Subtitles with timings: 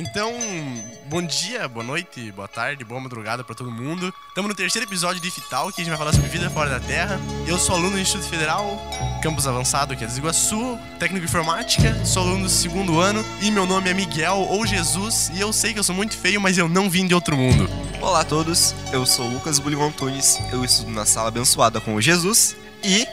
[0.00, 0.32] Então,
[1.10, 4.10] bom dia, boa noite, boa tarde, boa madrugada pra todo mundo.
[4.28, 6.80] Estamos no terceiro episódio de Fital, que a gente vai falar sobre vida fora da
[6.80, 7.20] Terra.
[7.46, 8.80] Eu sou aluno do Instituto Federal,
[9.22, 13.66] campus avançado, que é Desiguaçu, técnico de informática, sou aluno do segundo ano e meu
[13.66, 15.30] nome é Miguel ou Jesus.
[15.34, 17.68] E eu sei que eu sou muito feio, mas eu não vim de outro mundo.
[18.00, 22.00] Olá a todos, eu sou Lucas Buligon Antunes, eu estudo na sala abençoada com o
[22.00, 23.06] Jesus e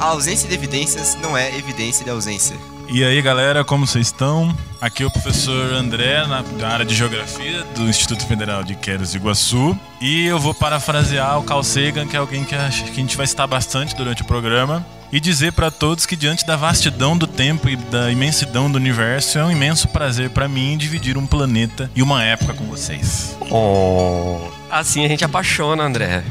[0.00, 2.56] a ausência de evidências não é evidência de ausência.
[2.92, 4.52] E aí galera, como vocês estão?
[4.80, 9.16] Aqui é o professor André, na, área de Geografia do Instituto Federal de Queiros de
[9.16, 9.78] Iguaçu.
[10.00, 13.16] E eu vou parafrasear o Carl Sagan, que é alguém que, acho, que a gente
[13.16, 14.84] vai citar bastante durante o programa.
[15.12, 19.38] E dizer para todos que, diante da vastidão do tempo e da imensidão do universo,
[19.38, 23.36] é um imenso prazer para mim dividir um planeta e uma época com vocês.
[23.48, 26.24] Oh, assim a gente apaixona, André.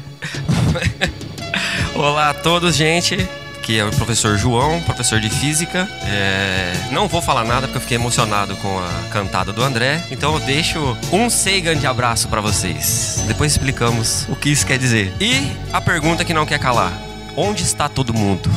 [1.95, 3.38] Olá a todos, gente
[3.69, 5.87] aqui é o professor João, professor de física.
[6.01, 6.73] É...
[6.91, 10.03] Não vou falar nada porque eu fiquei emocionado com a cantada do André.
[10.09, 13.23] Então eu deixo um Seigan de abraço para vocês.
[13.27, 15.13] Depois explicamos o que isso quer dizer.
[15.21, 16.91] E a pergunta que não quer calar:
[17.37, 18.49] onde está todo mundo?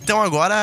[0.00, 0.54] Então agora,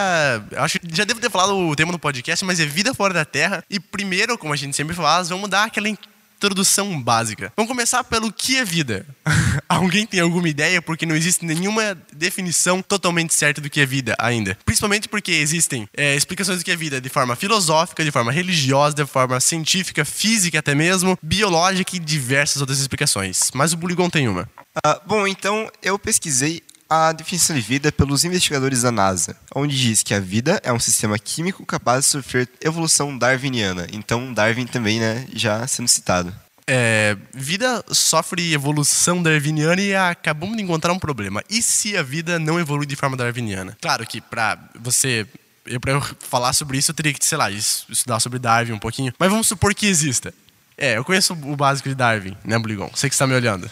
[0.55, 3.25] acho que já devo ter falado o tema do podcast, mas é vida fora da
[3.25, 3.61] Terra.
[3.69, 5.89] E primeiro, como a gente sempre faz, vamos dar aquela
[6.37, 7.51] introdução básica.
[7.55, 9.05] Vamos começar pelo que é vida.
[9.67, 10.81] Alguém tem alguma ideia?
[10.81, 14.57] Porque não existe nenhuma definição totalmente certa do que é vida ainda.
[14.63, 18.95] Principalmente porque existem é, explicações do que é vida de forma filosófica, de forma religiosa,
[18.95, 23.49] de forma científica, física até mesmo, biológica e diversas outras explicações.
[23.53, 24.43] Mas o Buligon tem uma.
[24.77, 30.03] Uh, bom, então eu pesquisei a definição de vida pelos investigadores da NASA, onde diz
[30.03, 33.87] que a vida é um sistema químico capaz de sofrer evolução darwiniana.
[33.91, 36.33] Então, Darwin também, né, já sendo citado.
[36.69, 41.41] É, vida sofre evolução darwiniana e acabamos de encontrar um problema.
[41.49, 43.77] E se a vida não evolui de forma darwiniana?
[43.81, 45.25] Claro que para você
[45.65, 49.13] eu para falar sobre isso eu teria que, sei lá, estudar sobre Darwin um pouquinho,
[49.19, 50.33] mas vamos supor que exista.
[50.77, 52.89] É, eu conheço o básico de Darwin, né, Bligon?
[52.93, 53.69] Você que está me olhando.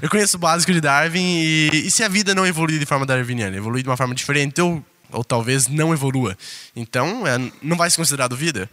[0.00, 3.06] Eu conheço o básico de Darwin e, e se a vida não evoluir de forma
[3.06, 6.36] darwiniana, evoluir de uma forma diferente ou, ou talvez não evolua,
[6.74, 8.68] então é, não vai ser considerado vida?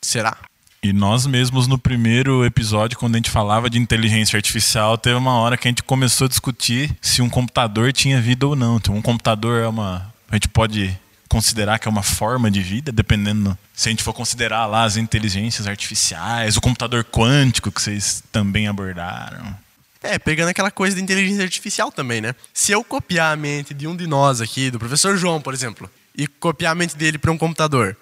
[0.00, 0.36] Será?
[0.80, 5.34] E nós mesmos no primeiro episódio, quando a gente falava de inteligência artificial, teve uma
[5.34, 8.76] hora que a gente começou a discutir se um computador tinha vida ou não.
[8.76, 10.14] Então, um computador é uma.
[10.30, 10.96] A gente pode
[11.28, 14.96] considerar que é uma forma de vida, dependendo se a gente for considerar lá as
[14.96, 19.54] inteligências artificiais, o computador quântico que vocês também abordaram.
[20.02, 22.34] É, pegando aquela coisa de inteligência artificial também, né?
[22.54, 25.90] Se eu copiar a mente de um de nós aqui, do professor João, por exemplo,
[26.16, 27.96] e copiar a mente dele para um computador,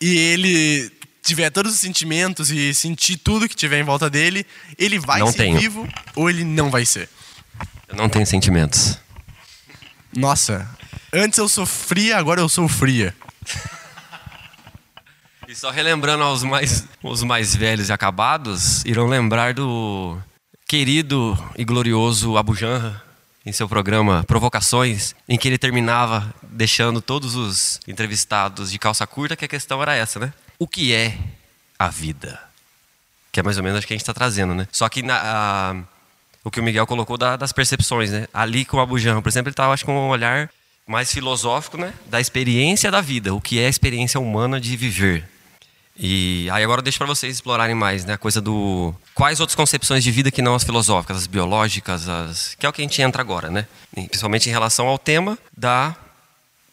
[0.00, 4.46] e ele tiver todos os sentimentos e sentir tudo que tiver em volta dele,
[4.78, 5.58] ele vai não ser tenho.
[5.58, 7.08] vivo ou ele não vai ser?
[7.88, 8.98] Eu não tenho sentimentos.
[10.14, 10.68] Nossa,
[11.12, 13.14] antes eu sofria, agora eu sou fria.
[15.48, 20.18] E só relembrando aos mais, os mais velhos e acabados, irão lembrar do
[20.76, 23.00] querido e glorioso Abu Janra,
[23.46, 29.36] em seu programa Provocações, em que ele terminava deixando todos os entrevistados de calça curta,
[29.36, 30.32] que a questão era essa, né?
[30.58, 31.16] O que é
[31.78, 32.40] a vida?
[33.30, 34.66] Que é mais ou menos o que a gente está trazendo, né?
[34.72, 35.76] Só que na, a,
[36.42, 38.26] o que o Miguel colocou da, das percepções, né?
[38.34, 40.50] Ali com o Abu Janra, por exemplo, ele estava, acho com um olhar
[40.88, 41.94] mais filosófico, né?
[42.06, 45.33] Da experiência da vida, o que é a experiência humana de viver.
[45.96, 48.14] E aí agora deixo para vocês explorarem mais, né?
[48.14, 52.54] A coisa do quais outras concepções de vida que não as filosóficas, as biológicas, as
[52.56, 53.66] que é o que a gente entra agora, né?
[53.92, 55.94] Principalmente em relação ao tema da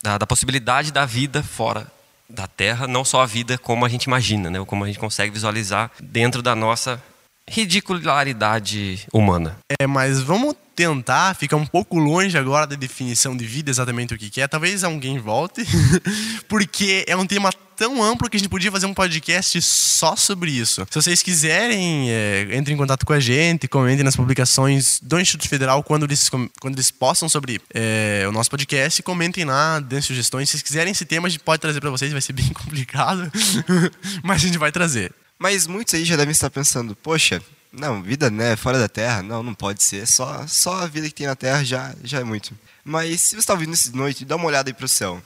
[0.01, 1.85] da, da possibilidade da vida fora
[2.27, 4.59] da Terra, não só a vida como a gente imagina, né?
[4.59, 7.01] Ou como a gente consegue visualizar dentro da nossa
[7.49, 9.57] ridicularidade humana.
[9.79, 14.17] É, mas vamos tentar ficar um pouco longe agora da definição de vida, exatamente o
[14.17, 14.47] que é.
[14.47, 15.63] Talvez alguém volte,
[16.47, 20.51] porque é um tema tão amplo que a gente podia fazer um podcast só sobre
[20.51, 20.85] isso.
[20.89, 25.49] Se vocês quiserem, é, entrem em contato com a gente, comentem nas publicações do Instituto
[25.49, 30.49] Federal quando eles, quando eles postam sobre é, o nosso podcast, comentem lá, deem sugestões.
[30.49, 33.31] Se vocês quiserem esse tema, a gente pode trazer para vocês, vai ser bem complicado,
[34.23, 35.11] mas a gente vai trazer.
[35.41, 37.41] Mas muitos aí já devem estar pensando, poxa,
[37.73, 40.05] não, vida né, fora da Terra, não, não pode ser.
[40.05, 42.55] Só, só a vida que tem na Terra já, já é muito.
[42.85, 45.19] Mas se você está ouvindo isso de noite, dá uma olhada aí para o céu.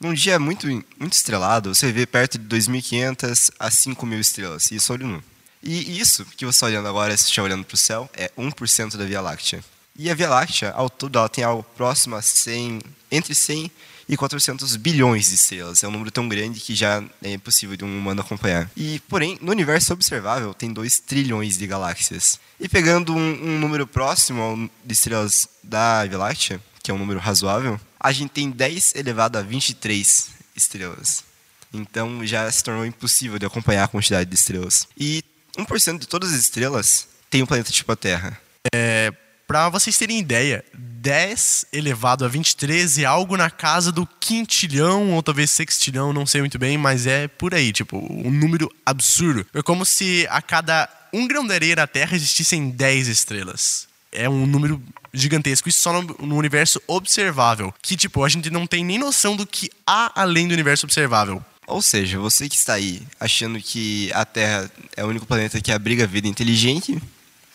[0.00, 5.06] Num dia muito, muito estrelado, você vê perto de 2.500 a 5.000 estrelas, isso olho
[5.06, 5.24] nu.
[5.62, 8.96] E isso que você está olhando agora, se está olhando para o céu, é 1%
[8.96, 9.62] da Via Láctea.
[9.94, 13.70] E a Via Láctea, ao todo, ela tem algo próximo a 100, entre 100
[14.08, 15.82] e 400 bilhões de estrelas.
[15.84, 18.70] É um número tão grande que já é impossível de um humano acompanhar.
[18.76, 22.40] E, porém, no universo observável tem 2 trilhões de galáxias.
[22.58, 27.20] E pegando um, um número próximo de estrelas da Via Láctea, que é um número
[27.20, 31.24] razoável, a gente tem 10 elevado a 23 estrelas.
[31.72, 34.88] Então já se tornou impossível de acompanhar a quantidade de estrelas.
[34.96, 35.22] E
[35.56, 38.40] 1% de todas as estrelas tem um planeta tipo a Terra.
[38.74, 39.12] É,
[39.48, 45.22] para vocês terem ideia, 10 elevado a 23 é algo na casa do quintilhão ou
[45.22, 49.46] talvez sextilhão, não sei muito bem, mas é por aí, tipo, um número absurdo.
[49.54, 53.88] É como se a cada um grão de areia na Terra existissem 10 estrelas.
[54.12, 54.82] É um número
[55.14, 57.72] gigantesco, isso só no, no, universo observável.
[57.80, 61.42] Que, tipo, a gente não tem nem noção do que há além do universo observável.
[61.66, 65.72] Ou seja, você que está aí achando que a Terra é o único planeta que
[65.72, 67.00] abriga vida inteligente,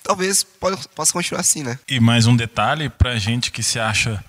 [0.04, 1.80] talvez possa continuar assim, né?
[1.88, 4.24] E mais um detalhe pra gente que se acha,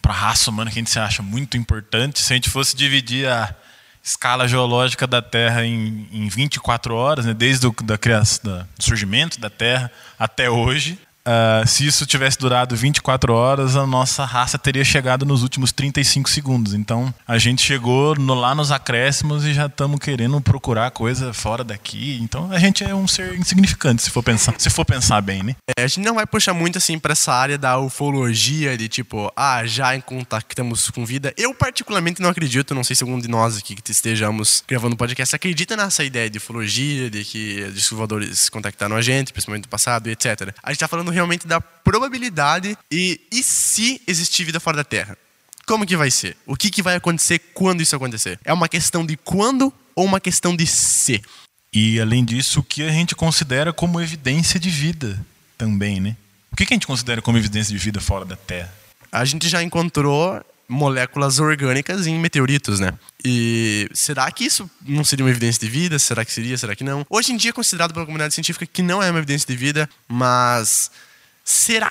[0.00, 3.26] pra raça humana que a gente se acha muito importante, se a gente fosse dividir
[3.26, 3.54] a
[4.02, 9.40] escala geológica da Terra em, em 24 horas, né, desde o da criação, do surgimento
[9.40, 14.84] da Terra até hoje, Uh, se isso tivesse durado 24 horas, a nossa raça teria
[14.84, 16.74] chegado nos últimos 35 segundos.
[16.74, 21.64] Então, a gente chegou no, lá nos acréscimos e já estamos querendo procurar coisa fora
[21.64, 22.18] daqui.
[22.20, 25.56] Então, a gente é um ser insignificante, se for pensar, se for pensar bem, né?
[25.78, 29.32] É, a gente não vai puxar muito assim para essa área da ufologia, de tipo,
[29.34, 31.32] ah, já contactamos com vida.
[31.38, 35.34] Eu, particularmente, não acredito, não sei se algum de nós aqui que estejamos gravando podcast
[35.34, 40.08] acredita nessa ideia de ufologia, de que os voadores contactaram a gente, principalmente no passado,
[40.08, 40.52] etc.
[40.62, 45.16] A gente está falando realmente da probabilidade e, e se existir vida fora da Terra.
[45.66, 46.36] Como que vai ser?
[46.46, 48.38] O que, que vai acontecer quando isso acontecer?
[48.44, 51.22] É uma questão de quando ou uma questão de se?
[51.72, 55.24] E além disso, o que a gente considera como evidência de vida
[55.56, 56.16] também, né?
[56.52, 58.72] O que a gente considera como evidência de vida fora da Terra?
[59.10, 62.92] A gente já encontrou moléculas orgânicas em meteoritos, né?
[63.24, 65.98] E será que isso não seria uma evidência de vida?
[65.98, 66.56] Será que seria?
[66.56, 67.06] Será que não?
[67.08, 69.88] Hoje em dia é considerado pela comunidade científica que não é uma evidência de vida,
[70.08, 70.90] mas
[71.44, 71.90] será?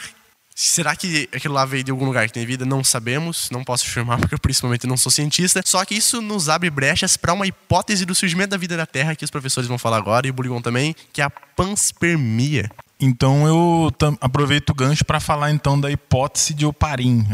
[0.55, 2.63] Será que aquilo lá veio de algum lugar que tem vida?
[2.63, 5.61] Não sabemos, não posso afirmar porque eu principalmente não sou cientista.
[5.65, 9.15] Só que isso nos abre brechas para uma hipótese do surgimento da vida da Terra
[9.15, 12.69] que os professores vão falar agora e o Buligon também, que é a panspermia.
[13.03, 13.91] Então eu
[14.21, 17.25] aproveito o gancho para falar então da hipótese de Oparin.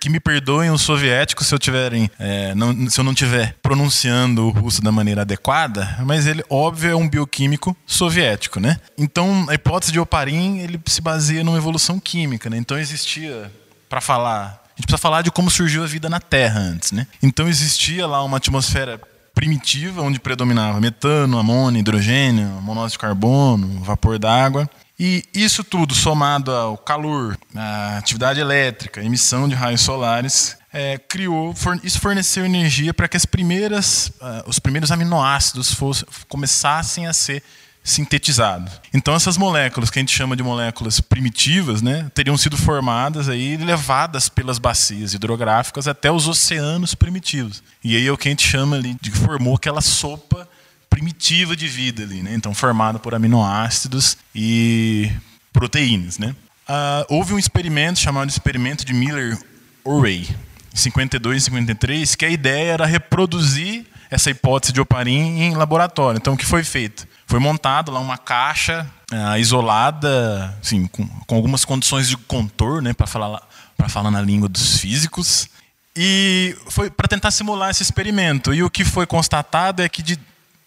[0.00, 4.46] Que me perdoem os soviéticos se eu tiverem, é, não, se eu não estiver pronunciando
[4.46, 8.78] o russo da maneira adequada, mas ele óbvio é um bioquímico soviético, né?
[8.96, 12.56] Então a hipótese de Oparin ele se baseia numa evolução química, né?
[12.56, 13.52] Então existia
[13.88, 17.06] para falar a gente precisa falar de como surgiu a vida na Terra antes, né?
[17.22, 18.98] Então existia lá uma atmosfera
[19.42, 24.70] primitiva onde predominava metano, amônia, hidrogênio, monóxido de carbono, vapor d'água.
[24.96, 31.52] E isso tudo somado ao calor, à atividade elétrica, emissão de raios solares, é, criou,
[31.82, 37.42] isso forneceu energia para que as primeiras, uh, os primeiros aminoácidos fosse, começassem a ser
[37.82, 38.80] sintetizados.
[38.94, 43.56] Então essas moléculas que a gente chama de moléculas primitivas, né, teriam sido formadas aí
[43.56, 47.62] levadas pelas bacias hidrográficas até os oceanos primitivos.
[47.82, 50.48] E aí é o que a gente chama ali de que formou aquela sopa
[50.88, 52.34] primitiva de vida ali, né?
[52.34, 55.10] Então formada por aminoácidos e
[55.52, 56.36] proteínas, né?
[56.68, 60.28] Uh, houve um experimento chamado experimento de Miller-Urey,
[60.72, 66.18] em 52 e 53, que a ideia era reproduzir essa hipótese de Oparin em laboratório.
[66.18, 67.06] Então, o que foi feito?
[67.26, 72.92] Foi montado lá uma caixa uh, isolada, assim, com, com, algumas condições de contorno, né,
[72.92, 73.42] para falar,
[73.88, 75.48] falar na língua dos físicos,
[75.96, 78.52] e foi para tentar simular esse experimento.
[78.52, 80.18] E o que foi constatado é que de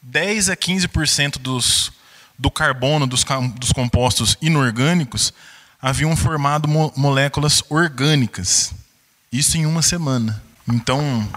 [0.02, 1.92] 10 a 15% dos,
[2.38, 3.26] do carbono dos,
[3.58, 5.34] dos compostos inorgânicos
[5.82, 8.74] haviam formado mo, moléculas orgânicas.
[9.32, 10.42] Isso em uma semana.
[10.68, 11.28] Então,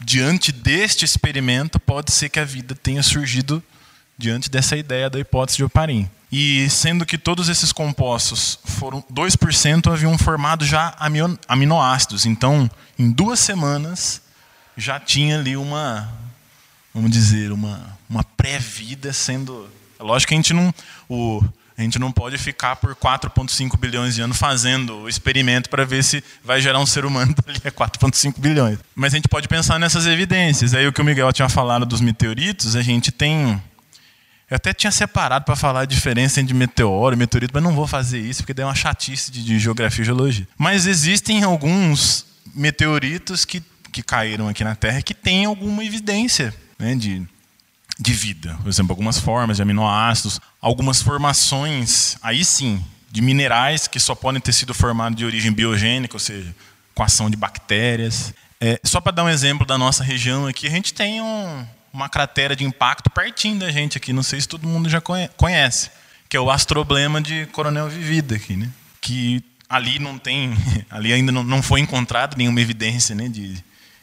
[0.00, 3.62] diante deste experimento, pode ser que a vida tenha surgido
[4.16, 6.08] diante dessa ideia da hipótese de Oparin.
[6.30, 10.96] E sendo que todos esses compostos foram 2% haviam formado já
[11.46, 12.26] aminoácidos.
[12.26, 12.68] Então,
[12.98, 14.20] em duas semanas
[14.76, 16.12] já tinha ali uma,
[16.92, 19.68] vamos dizer, uma, uma pré-vida sendo.
[20.00, 20.74] Lógico que a gente não.
[21.08, 21.42] O,
[21.76, 26.04] a gente não pode ficar por 4,5 bilhões de anos fazendo o experimento para ver
[26.04, 28.78] se vai gerar um ser humano dali a 4,5 bilhões.
[28.94, 30.72] Mas a gente pode pensar nessas evidências.
[30.72, 33.60] Aí o que o Miguel tinha falado dos meteoritos, a gente tem.
[34.54, 37.88] Eu até tinha separado para falar a diferença entre meteoro e meteorito, mas não vou
[37.88, 40.46] fazer isso porque deu uma chatice de, de geografia e geologia.
[40.56, 46.94] Mas existem alguns meteoritos que, que caíram aqui na Terra que têm alguma evidência né,
[46.94, 47.26] de,
[47.98, 48.56] de vida.
[48.62, 52.80] Por exemplo, algumas formas de aminoácidos, algumas formações, aí sim,
[53.10, 56.54] de minerais que só podem ter sido formados de origem biogênica, ou seja,
[56.94, 58.32] com ação de bactérias.
[58.60, 62.08] É, só para dar um exemplo da nossa região aqui, a gente tem um, uma
[62.08, 65.90] cratera de impacto pertinho da gente aqui, não sei se todo mundo já conhece,
[66.28, 68.68] que é o astroblema de Coronel Vivida aqui, né?
[69.00, 70.52] Que ali não tem,
[70.90, 73.62] ali ainda não, foi encontrada nenhuma evidência né, de,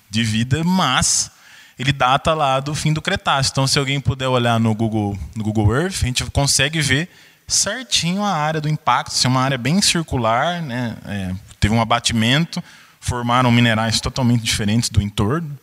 [0.10, 1.32] de vida, mas
[1.78, 3.52] ele data lá do fim do Cretáceo.
[3.52, 7.10] Então, se alguém puder olhar no Google, no Google Earth, a gente consegue ver
[7.46, 9.12] certinho a área do impacto.
[9.12, 12.64] Se é uma área bem circular, né, é, teve um abatimento,
[13.02, 15.60] formaram minerais totalmente diferentes do entorno.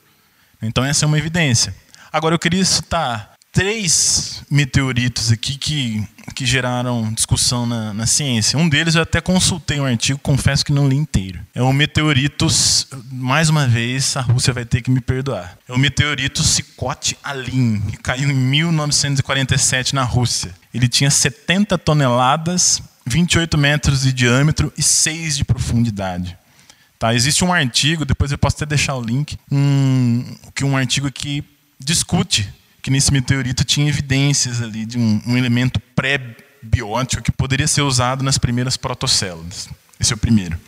[0.61, 1.75] Então, essa é uma evidência.
[2.12, 8.59] Agora, eu queria citar três meteoritos aqui que, que geraram discussão na, na, ciência.
[8.59, 11.41] Um deles eu até consultei um artigo, confesso que não li inteiro.
[11.55, 12.47] É o meteorito,
[13.11, 15.59] mais uma vez, a Rússia vai ter que me perdoar.
[15.69, 20.55] É o meteorito Sikot Alin, que caiu em 1947 na Rússia.
[20.73, 26.38] Ele tinha 70 toneladas, 28 metros de diâmetro e 6 de profundidade.
[26.99, 30.25] Tá, existe um artigo, depois eu posso até deixar o link, um,
[30.55, 31.45] que um artigo que
[31.78, 32.49] discute
[32.82, 38.25] que nesse meteorito tinha evidências ali de um, um elemento pré-biótico que poderia ser usado
[38.25, 39.68] nas primeiras protocélulas.
[40.00, 40.58] Esse é o primeiro.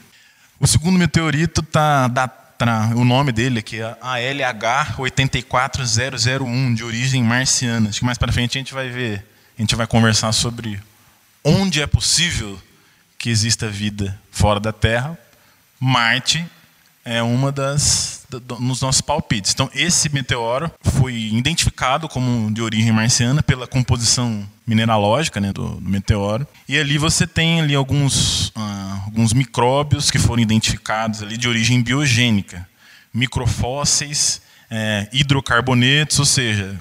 [0.58, 2.10] O segundo meteorito tá,
[2.94, 7.88] o nome dele aqui é ALH 84001 de origem marciana.
[7.88, 9.24] Acho que mais para frente a gente vai ver,
[9.58, 10.80] a gente vai conversar sobre
[11.42, 12.60] onde é possível
[13.18, 15.18] que exista vida fora da Terra.
[15.78, 16.44] Marte
[17.10, 18.20] é uma das
[18.60, 19.52] nos nossos palpites.
[19.52, 25.90] Então, esse meteoro foi identificado como de origem marciana pela composição mineralógica né, do, do
[25.90, 26.46] meteoro.
[26.68, 31.82] E ali você tem ali alguns, ah, alguns micróbios que foram identificados ali de origem
[31.82, 32.68] biogênica,
[33.12, 34.40] microfósseis,
[34.70, 36.80] é, hidrocarbonetos, ou seja,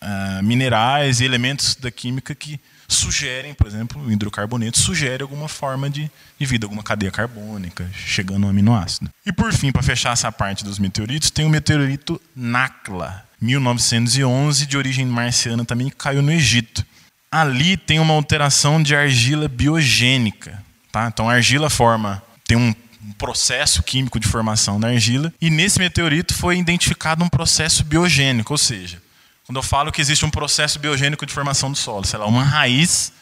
[0.00, 5.88] ah, minerais e elementos da química que sugerem, por exemplo, o hidrocarboneto sugere alguma forma
[5.90, 9.10] de, de vida, alguma cadeia carbônica, chegando um aminoácido.
[9.24, 14.76] E por fim, para fechar essa parte dos meteoritos, tem o meteorito Nakla, 1911, de
[14.76, 16.84] origem marciana também, que caiu no Egito.
[17.30, 20.62] Ali tem uma alteração de argila biogênica.
[20.92, 21.08] Tá?
[21.08, 22.74] Então a argila forma, tem um
[23.18, 28.58] processo químico de formação da argila, e nesse meteorito foi identificado um processo biogênico, ou
[28.58, 29.00] seja,
[29.46, 32.42] quando eu falo que existe um processo biogênico de formação do solo, sei lá, uma
[32.42, 33.12] raiz,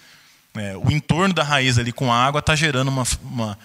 [0.54, 3.58] é, o entorno da raiz ali com água está gerando uma, uma,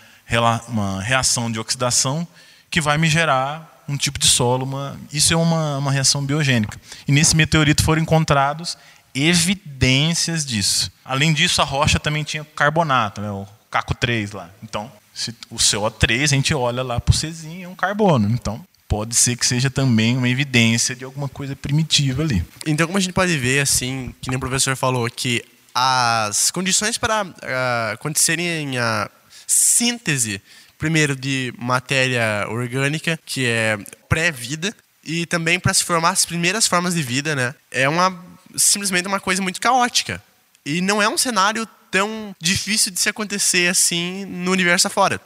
[0.68, 2.28] uma, reação de oxidação
[2.70, 4.66] que vai me gerar um tipo de solo.
[4.66, 6.80] Uma, isso é uma, uma reação biogênica.
[7.08, 8.78] E nesse meteorito foram encontrados
[9.16, 10.92] evidências disso.
[11.06, 14.50] Além disso, a rocha também tinha carbonato, né, o caco 3 lá.
[14.62, 18.30] Então, se, o CO3, a gente olha lá para o Czinho, é um carbono.
[18.30, 22.44] Então, pode ser que seja também uma evidência de alguma coisa primitiva ali.
[22.66, 26.98] Então, como a gente pode ver, assim, que nem o professor falou, que as condições
[26.98, 29.08] para uh, acontecerem a
[29.46, 30.42] síntese,
[30.80, 33.78] primeiro, de matéria orgânica, que é
[34.10, 37.54] pré-vida, e também para se formar as primeiras formas de vida, né?
[37.70, 40.22] É uma simplesmente uma coisa muito caótica.
[40.66, 45.22] E não é um cenário tão difícil de se acontecer assim no universo afora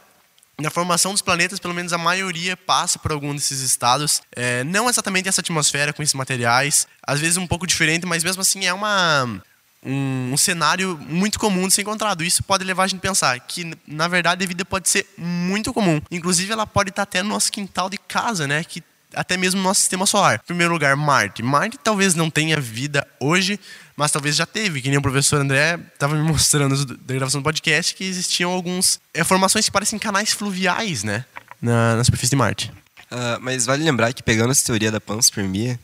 [0.62, 4.22] na formação dos planetas, pelo menos a maioria passa por algum desses estados.
[4.36, 8.42] É, não exatamente essa atmosfera com esses materiais, às vezes um pouco diferente, mas mesmo
[8.42, 9.42] assim é uma,
[9.84, 12.24] um, um, cenário muito comum de ser encontrado.
[12.24, 15.74] Isso pode levar a gente a pensar que, na verdade, a vida pode ser muito
[15.74, 16.00] comum.
[16.12, 18.64] Inclusive, ela pode estar até no nosso quintal de casa, né?
[18.64, 18.84] Que
[19.16, 20.36] até mesmo no nosso sistema solar.
[20.44, 21.42] Em primeiro lugar, Marte.
[21.42, 23.60] Marte talvez não tenha vida hoje,
[23.96, 27.44] mas talvez já teve, que nem o professor André estava me mostrando da gravação do
[27.44, 31.26] podcast, que existiam alguns é, formações que parecem canais fluviais, né?
[31.62, 32.72] Na, na superfície de Marte.
[33.12, 35.80] Uh, mas vale lembrar que, pegando essa teoria da panspermia,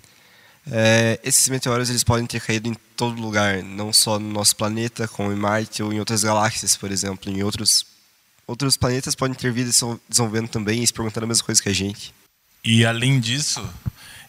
[0.72, 5.08] é, esses meteoros eles podem ter caído em todo lugar, não só no nosso planeta,
[5.08, 7.32] como em Marte ou em outras galáxias, por exemplo.
[7.32, 7.86] Em outros,
[8.46, 9.72] outros planetas podem ter vida
[10.08, 12.14] desenvolvendo também e se perguntando a mesma coisa que a gente.
[12.64, 13.68] E, além disso,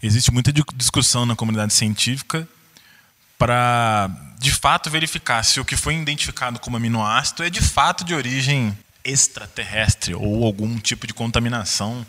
[0.02, 2.49] existe muita discussão na comunidade científica
[3.38, 8.14] para de fato verificar se o que foi identificado como aminoácido é de fato de
[8.14, 12.06] origem extraterrestre ou algum tipo de contaminação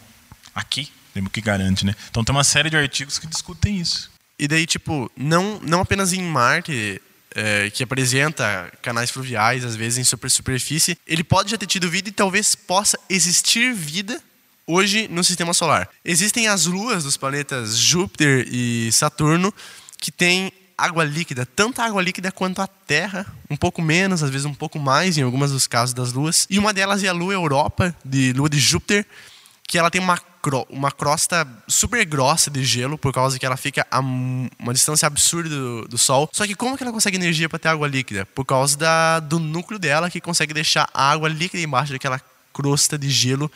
[0.54, 1.96] aqui, lembro que garante, né?
[2.10, 4.12] Então tem uma série de artigos que discutem isso.
[4.38, 7.02] E daí, tipo, não, não apenas em Marte,
[7.34, 11.90] é, que apresenta canais fluviais, às vezes em super superfície, ele pode já ter tido
[11.90, 14.22] vida e talvez possa existir vida
[14.68, 15.90] hoje no sistema solar.
[16.04, 19.54] Existem as luas dos planetas Júpiter e Saturno
[20.00, 24.46] que têm água líquida, tanta água líquida quanto a Terra, um pouco menos, às vezes
[24.46, 26.48] um pouco mais, em algumas dos casos das luas.
[26.50, 29.06] E uma delas é a Lua Europa, de Lua de Júpiter,
[29.68, 30.20] que ela tem uma,
[30.70, 35.50] uma crosta super grossa de gelo, por causa que ela fica a uma distância absurda
[35.50, 36.28] do, do Sol.
[36.34, 38.26] Só que como que ela consegue energia para ter água líquida?
[38.26, 42.20] Por causa da, do núcleo dela, que consegue deixar a água líquida embaixo daquela
[42.52, 43.52] crosta de gelo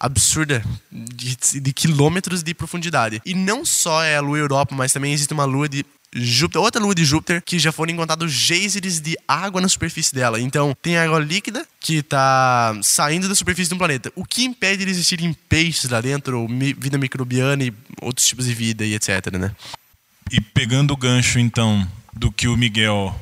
[0.00, 3.20] absurda de, de, quilômetros de profundidade.
[3.24, 6.82] E não só é a lua Europa, mas também existe uma lua de Júpiter, outra
[6.82, 10.40] lua de Júpiter, que já foram encontrados geysers de água na superfície dela.
[10.40, 14.10] Então, tem água líquida que está saindo da superfície do planeta.
[14.16, 18.46] O que impede de existirem peixes lá dentro, ou mi vida microbiana e outros tipos
[18.46, 19.54] de vida e etc, né?
[20.32, 23.14] E pegando o gancho, então, do que o Miguel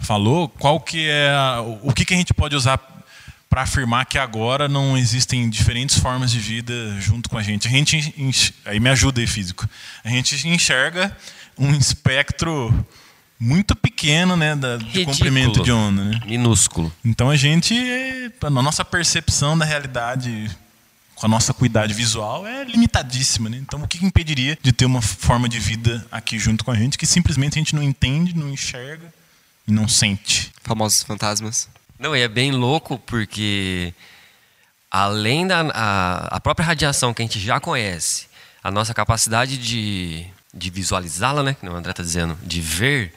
[0.00, 2.78] falou, qual que é a, o que, que a gente pode usar
[3.48, 7.66] para afirmar que agora não existem diferentes formas de vida junto com a gente.
[7.66, 9.68] A gente aí me ajuda aí físico.
[10.04, 11.16] A gente enxerga
[11.58, 12.86] um espectro
[13.40, 16.20] muito pequeno, né, da, de comprimento de onda, né?
[16.26, 16.92] Minúsculo.
[17.04, 17.74] Então a gente,
[18.42, 20.50] a nossa percepção da realidade
[21.14, 23.56] com a nossa cuidade visual é limitadíssima, né?
[23.56, 26.98] Então o que impediria de ter uma forma de vida aqui junto com a gente
[26.98, 29.12] que simplesmente a gente não entende, não enxerga
[29.66, 30.50] e não sente?
[30.62, 31.68] Famosos fantasmas.
[31.98, 33.92] Não, e é bem louco porque
[34.90, 38.28] além da a, a própria radiação que a gente já conhece,
[38.62, 40.24] a nossa capacidade de,
[40.54, 43.12] de visualizá-la, né, o André está dizendo, de ver,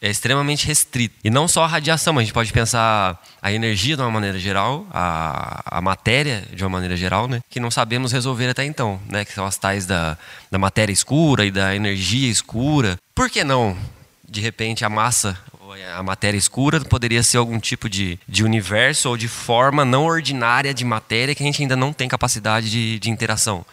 [0.00, 1.14] é extremamente restrita.
[1.22, 4.38] E não só a radiação, mas a gente pode pensar a energia de uma maneira
[4.38, 9.00] geral, a, a matéria de uma maneira geral, né, que não sabemos resolver até então,
[9.08, 10.18] né, que são as tais da,
[10.50, 12.98] da matéria escura e da energia escura.
[13.14, 13.76] Por que não,
[14.28, 15.38] de repente, a massa
[15.96, 20.72] a matéria escura poderia ser algum tipo de, de universo ou de forma não ordinária
[20.72, 23.64] de matéria que a gente ainda não tem capacidade de, de interação.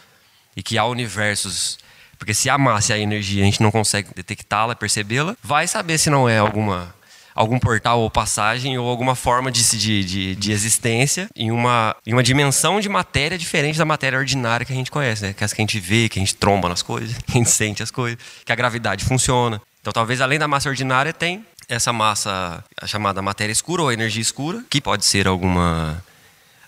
[0.56, 1.78] E que há universos.
[2.18, 5.98] Porque se a massa e a energia a gente não consegue detectá-la, percebê-la, vai saber
[5.98, 6.94] se não é alguma
[7.34, 12.12] algum portal ou passagem ou alguma forma de, de, de, de, existência em uma, em
[12.12, 15.32] uma dimensão de matéria diferente da matéria ordinária que a gente conhece, né?
[15.32, 17.34] Que é essa que a gente vê, que a gente tromba nas coisas, que a
[17.34, 19.60] gente sente as coisas, que a gravidade funciona.
[19.80, 24.22] Então, talvez além da massa ordinária, tem essa massa a chamada matéria escura ou energia
[24.22, 26.02] escura, que pode ser alguma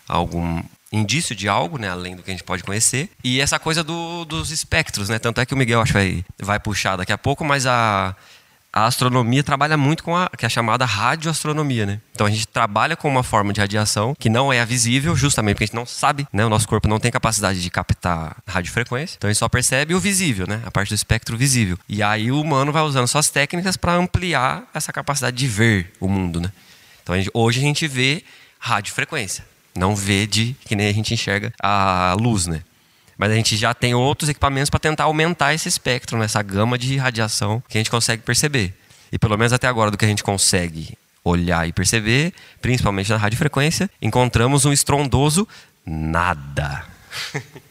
[0.09, 0.63] algum
[0.93, 3.11] indício de algo, né, além do que a gente pode conhecer.
[3.23, 5.19] E essa coisa do, dos espectros, né?
[5.19, 8.15] Tanto é que o Miguel acho que vai, vai puxar daqui a pouco, mas a
[8.77, 11.99] a astronomia trabalha muito com a que é a chamada radioastronomia, né?
[12.13, 15.65] Então a gente trabalha com uma forma de radiação que não é visível, justamente porque
[15.65, 16.45] a gente não sabe, né?
[16.45, 19.99] O nosso corpo não tem capacidade de captar radiofrequência, então a gente só percebe o
[19.99, 20.61] visível, né?
[20.67, 21.79] A parte do espectro visível.
[21.89, 26.07] E aí o humano vai usando suas técnicas para ampliar essa capacidade de ver o
[26.07, 26.53] mundo, né?
[27.03, 28.23] Então a gente, hoje a gente vê
[28.59, 29.43] radiofrequência,
[29.75, 32.61] não vê de que nem a gente enxerga a luz, né?
[33.17, 36.27] Mas a gente já tem outros equipamentos para tentar aumentar esse espectro, né?
[36.27, 38.75] essa gama de radiação que a gente consegue perceber.
[39.11, 43.17] E pelo menos até agora, do que a gente consegue olhar e perceber, principalmente na
[43.17, 45.47] radiofrequência, encontramos um estrondoso
[45.85, 46.85] nada.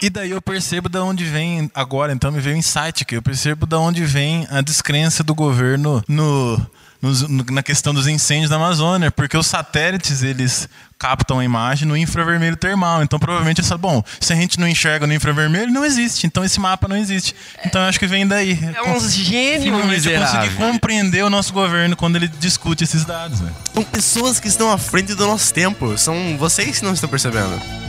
[0.00, 3.22] E daí eu percebo de onde vem, agora então me veio um insight, que eu
[3.22, 6.66] percebo de onde vem a descrença do governo no,
[7.06, 11.96] no, na questão dos incêndios da Amazônia, porque os satélites eles captam a imagem no
[11.96, 13.02] infravermelho termal.
[13.02, 16.26] Então, provavelmente, essa, bom, se a gente não enxerga no infravermelho, não existe.
[16.26, 17.34] Então, esse mapa não existe.
[17.64, 18.58] Então, eu acho que vem daí.
[18.74, 20.40] É um gênio miserável.
[20.40, 23.40] conseguir compreender o nosso governo quando ele discute esses dados.
[23.40, 23.52] Né?
[23.72, 25.96] São pessoas que estão à frente do nosso tempo.
[25.98, 27.85] São vocês que não estão percebendo.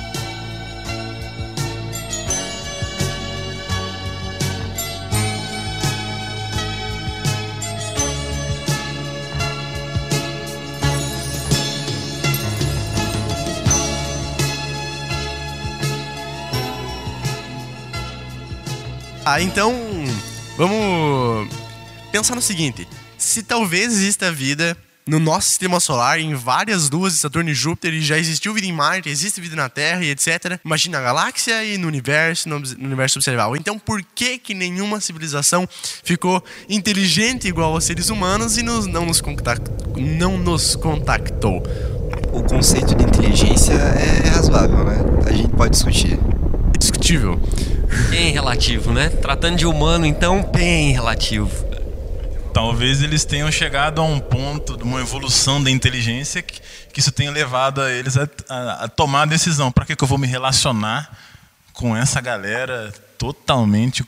[19.29, 19.75] Ah, então
[20.55, 21.53] vamos
[22.13, 22.87] pensar no seguinte:
[23.17, 27.93] se talvez exista vida no nosso sistema solar, em várias luas de Saturno e Júpiter,
[27.93, 30.57] e já existiu vida em Marte, existe vida na Terra e etc.
[30.63, 33.57] Imagina a galáxia e no universo, no universo observável.
[33.57, 35.67] Então, por que que nenhuma civilização
[36.05, 39.21] ficou inteligente igual aos seres humanos e nos, não, nos
[39.97, 41.61] não nos contactou?
[42.31, 44.97] O conceito de inteligência é razoável, né?
[45.25, 46.17] A gente pode discutir.
[46.73, 47.41] É discutível.
[48.09, 49.09] Bem relativo, né?
[49.09, 51.49] Tratando de humano, então, bem relativo.
[52.53, 56.59] Talvez eles tenham chegado a um ponto de uma evolução da inteligência que,
[56.91, 59.71] que isso tenha levado a eles a, a, a tomar a decisão.
[59.71, 61.15] Para que, que eu vou me relacionar
[61.73, 64.03] com essa galera totalmente,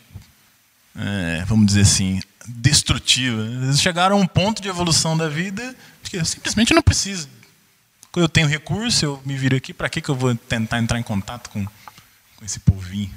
[0.98, 3.42] é, vamos dizer assim, destrutiva?
[3.42, 7.30] Eles chegaram a um ponto de evolução da vida que eu simplesmente não preciso.
[8.12, 9.74] Quando eu tenho recurso, eu me viro aqui.
[9.74, 13.12] Para que, que eu vou tentar entrar em contato com, com esse povinho?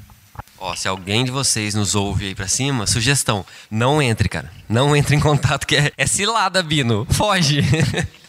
[0.64, 4.48] Ó, se alguém de vocês nos ouve aí pra cima, sugestão: não entre, cara.
[4.68, 7.04] Não entre em contato, que é, é cilada, Bino.
[7.10, 7.62] Foge.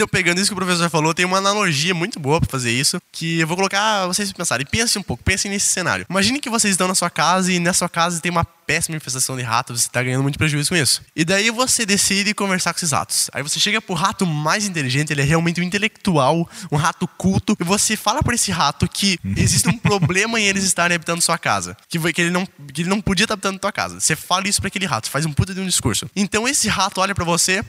[0.00, 3.02] Eu pegando isso que o professor falou, tem uma analogia muito boa pra fazer isso,
[3.10, 4.64] que eu vou colocar vocês pensarem.
[4.64, 6.06] Pensem um pouco, pensem nesse cenário.
[6.08, 9.36] Imagine que vocês estão na sua casa e na sua casa tem uma péssima infestação
[9.36, 11.02] de ratos, você tá ganhando muito prejuízo com isso.
[11.16, 13.28] E daí você decide conversar com esses ratos.
[13.34, 17.56] Aí você chega pro rato mais inteligente, ele é realmente um intelectual, um rato culto,
[17.58, 21.38] e você fala para esse rato que existe um problema em eles estarem habitando sua
[21.38, 23.98] casa, que, que, ele, não, que ele não podia estar habitando tua casa.
[23.98, 26.08] Você fala isso para aquele rato, faz um puta de um discurso.
[26.14, 27.64] Então esse rato olha para você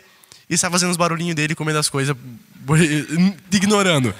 [0.49, 2.15] e sai fazendo os barulhinhos dele, comendo as coisas,
[3.51, 4.13] ignorando.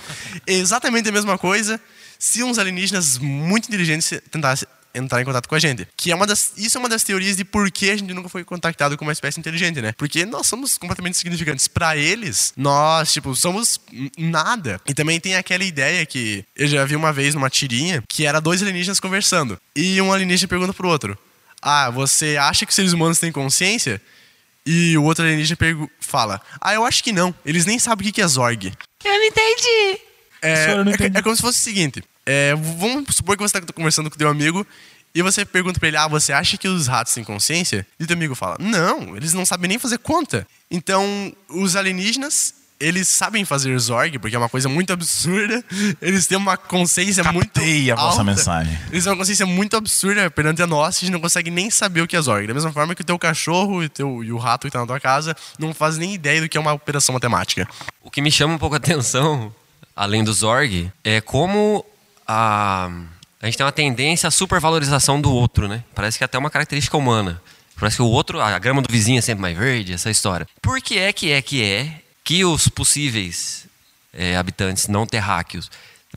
[0.45, 1.79] exatamente a mesma coisa
[2.17, 5.87] se uns alienígenas muito inteligentes tentassem entrar em contato com a gente.
[5.95, 8.29] Que é uma das, isso é uma das teorias de por que a gente nunca
[8.29, 9.93] foi contactado com uma espécie inteligente, né?
[9.97, 11.67] Porque nós somos completamente insignificantes.
[11.67, 13.79] Para eles, nós, tipo, somos
[14.17, 14.81] nada.
[14.87, 18.41] E também tem aquela ideia que eu já vi uma vez numa tirinha que era
[18.41, 19.59] dois alienígenas conversando.
[19.75, 21.17] E um alienígena pergunta pro outro:
[21.61, 24.01] Ah, você acha que os seres humanos têm consciência?
[24.65, 25.57] E o outro alienígena
[25.99, 27.33] fala: Ah, eu acho que não.
[27.45, 28.71] Eles nem sabem o que é Zorg.
[29.03, 30.01] Eu não entendi.
[30.41, 34.09] É, é, é, como se fosse o seguinte: é, vamos supor que você está conversando
[34.09, 34.65] com o teu amigo
[35.13, 37.85] e você pergunta para ele: Ah, você acha que os ratos têm consciência?
[37.99, 40.47] E o teu amigo fala: Não, eles não sabem nem fazer conta.
[40.69, 45.63] Então, os alienígenas eles sabem fazer Zorg, porque é uma coisa muito absurda.
[46.01, 47.41] Eles têm uma consciência Captei
[47.83, 48.11] muito a alta.
[48.11, 48.79] vossa mensagem.
[48.89, 52.01] Eles têm uma consciência muito absurda perante a nós, a gente não consegue nem saber
[52.01, 52.47] o que é Zorg.
[52.47, 54.79] Da mesma forma que o teu cachorro e, o teu, e o rato que está
[54.79, 57.67] na tua casa não fazem nem ideia do que é uma operação matemática.
[58.01, 59.53] O que me chama um pouco a atenção,
[59.95, 61.85] além do Zorg, é como
[62.25, 62.89] a,
[63.41, 65.83] a gente tem uma tendência à supervalorização do outro, né?
[65.93, 67.41] Parece que é até uma característica humana.
[67.77, 70.45] Parece que o outro, a grama do vizinho é sempre mais verde, essa história.
[70.61, 73.65] Por que é que é que é que os possíveis
[74.13, 75.67] é, habitantes não terráqueos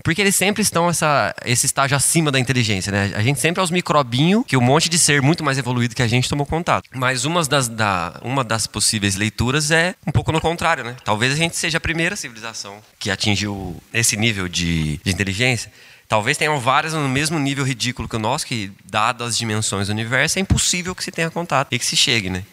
[0.05, 3.13] porque eles sempre estão essa, esse estágio acima da inteligência, né?
[3.15, 6.03] A gente sempre é os microbinhos que um monte de ser muito mais evoluído que
[6.03, 6.89] a gente tomou contato.
[6.95, 10.97] Mas uma das, da, uma das possíveis leituras é um pouco no contrário, né?
[11.05, 15.71] Talvez a gente seja a primeira civilização que atingiu esse nível de, de inteligência.
[16.09, 19.93] Talvez tenham várias no mesmo nível ridículo que o nosso, que, dadas as dimensões do
[19.93, 22.45] universo, é impossível que se tenha contato e que se chegue, né?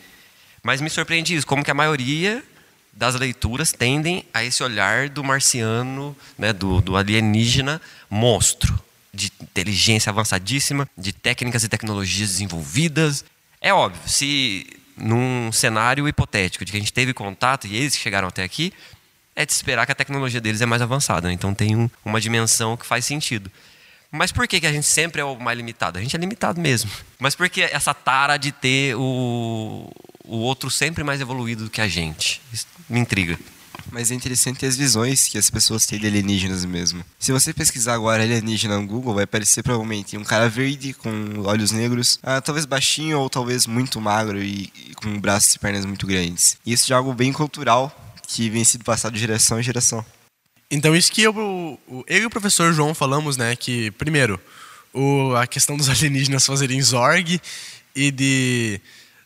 [0.61, 2.43] Mas me surpreende isso, como que a maioria
[2.99, 8.77] das leituras tendem a esse olhar do marciano, né, do, do alienígena monstro,
[9.13, 13.23] de inteligência avançadíssima, de técnicas e tecnologias desenvolvidas.
[13.61, 18.27] É óbvio, se num cenário hipotético de que a gente teve contato e eles chegaram
[18.27, 18.73] até aqui,
[19.33, 21.29] é de esperar que a tecnologia deles é mais avançada.
[21.29, 21.33] Né?
[21.33, 23.49] Então tem um, uma dimensão que faz sentido.
[24.11, 25.99] Mas por que, que a gente sempre é o mais limitado?
[25.99, 26.89] A gente é limitado mesmo.
[27.19, 29.91] Mas por que essa tara de ter o,
[30.25, 32.41] o outro sempre mais evoluído do que a gente?
[32.51, 33.37] Isso me intriga.
[33.91, 37.03] Mas é interessante as visões que as pessoas têm de alienígenas mesmo.
[37.17, 41.71] Se você pesquisar agora alienígena no Google, vai aparecer provavelmente um cara verde com olhos
[41.71, 46.05] negros, ah, talvez baixinho ou talvez muito magro e, e com braços e pernas muito
[46.05, 46.57] grandes.
[46.65, 47.95] E isso é algo bem cultural
[48.27, 50.05] que vem sendo passado de geração em geração.
[50.71, 54.39] Então, isso que eu, eu e o professor João falamos, né, que, primeiro,
[54.93, 57.41] o, a questão dos alienígenas fazerem Zorg
[57.95, 58.79] e de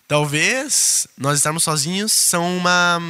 [0.08, 3.02] talvez nós estarmos sozinhos são uma,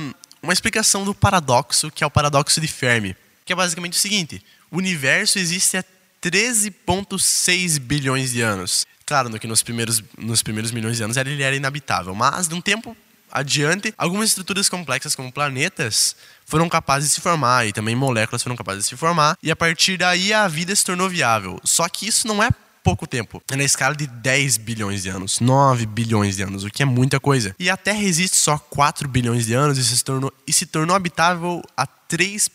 [0.41, 3.15] uma explicação do paradoxo, que é o paradoxo de Fermi,
[3.45, 5.83] que é basicamente o seguinte: o universo existe há
[6.21, 8.87] 13,6 bilhões de anos.
[9.05, 12.55] Claro, no que nos primeiros, nos primeiros milhões de anos ele era inabitável, mas de
[12.55, 12.95] um tempo
[13.31, 18.55] adiante, algumas estruturas complexas como planetas foram capazes de se formar e também moléculas foram
[18.55, 21.59] capazes de se formar e a partir daí a vida se tornou viável.
[21.63, 22.49] Só que isso não é
[22.83, 23.41] pouco tempo.
[23.49, 26.85] É na escala de 10 bilhões de anos, 9 bilhões de anos, o que é
[26.85, 27.55] muita coisa.
[27.57, 30.95] E a Terra existe só 4 bilhões de anos e se tornou, e se tornou
[30.95, 32.49] habitável a 3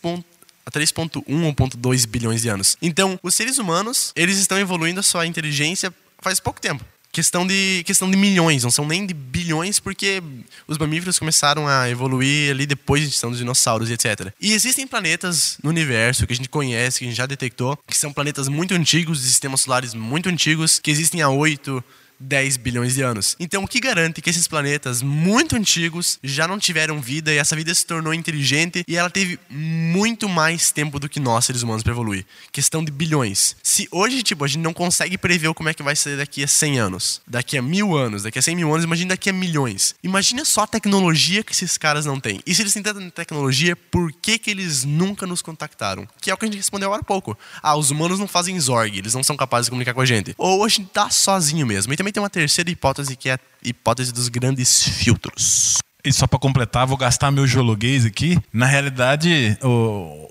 [0.65, 2.77] a 3.1 ou 2 bilhões de anos.
[2.79, 7.83] Então, os seres humanos, eles estão evoluindo a sua inteligência faz pouco tempo questão de,
[7.85, 10.21] questão de milhões, não são nem de bilhões, porque
[10.67, 14.31] os mamíferos começaram a evoluir ali depois da extinção dos dinossauros e etc.
[14.39, 17.97] E existem planetas no universo que a gente conhece, que a gente já detectou, que
[17.97, 21.83] são planetas muito antigos, de sistemas solares muito antigos, que existem há 8,
[22.19, 23.35] 10 bilhões de anos.
[23.39, 27.55] Então, o que garante que esses planetas muito antigos já não tiveram vida e essa
[27.55, 31.83] vida se tornou inteligente e ela teve muito mais tempo do que nós, seres humanos,
[31.83, 32.25] para evoluir?
[32.51, 33.55] Questão de bilhões.
[33.63, 36.47] Se hoje, tipo, a gente não consegue prever como é que vai ser daqui a
[36.47, 39.95] 100 anos, daqui a mil anos, daqui a 100 mil anos, imagina daqui a milhões.
[40.03, 42.41] Imagina só a tecnologia que esses caras não têm.
[42.45, 46.07] E se eles têm tanta tecnologia, por que, que eles nunca nos contactaram?
[46.21, 47.37] Que é o que a gente respondeu agora há pouco.
[47.61, 50.33] Ah, os humanos não fazem Zorg, eles não são capazes de comunicar com a gente.
[50.37, 51.93] Ou a gente tá sozinho mesmo.
[51.93, 55.77] E também também tem uma terceira hipótese, que é a hipótese dos grandes filtros.
[56.03, 58.39] E só para completar, vou gastar meu geologuês aqui.
[58.53, 59.57] Na realidade,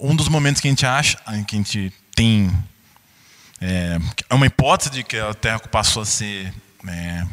[0.01, 2.51] um dos momentos que a gente acha, que a gente tem
[3.61, 3.99] é,
[4.31, 6.53] é uma hipótese de que a Terra passou a ser
[6.87, 7.27] é,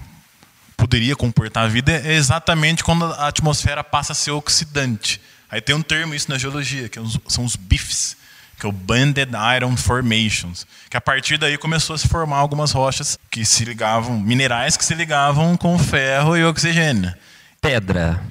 [0.76, 5.22] poderia comportar a vida é exatamente quando a atmosfera passa a ser oxidante.
[5.50, 8.18] Aí tem um termo isso na geologia, que é são os BIFs,
[8.60, 12.72] que é o Banded Iron Formations, que a partir daí começou a se formar algumas
[12.72, 17.14] rochas que se ligavam, minerais que se ligavam com ferro e oxigênio.
[17.62, 18.22] Pedra.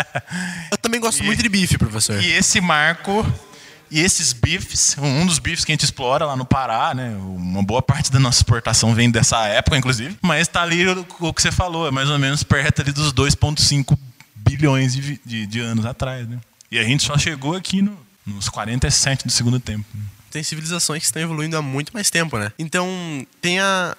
[0.70, 2.22] Eu também gosto e, muito de bife, professor.
[2.22, 3.24] E esse marco
[3.90, 7.16] e esses bifes, um dos bifes que a gente explora lá no Pará, né?
[7.20, 10.16] Uma boa parte da nossa exportação vem dessa época, inclusive.
[10.22, 13.12] Mas está ali o, o, que você falou, é mais ou menos perto ali dos
[13.12, 13.96] 2,5
[14.34, 16.38] bilhões de, de, de, anos atrás, né?
[16.70, 17.96] E a gente só chegou aqui no,
[18.26, 19.84] nos 47 do segundo tempo.
[20.30, 22.52] Tem civilizações que estão evoluindo há muito mais tempo, né?
[22.58, 22.88] Então,
[23.40, 23.96] tem a,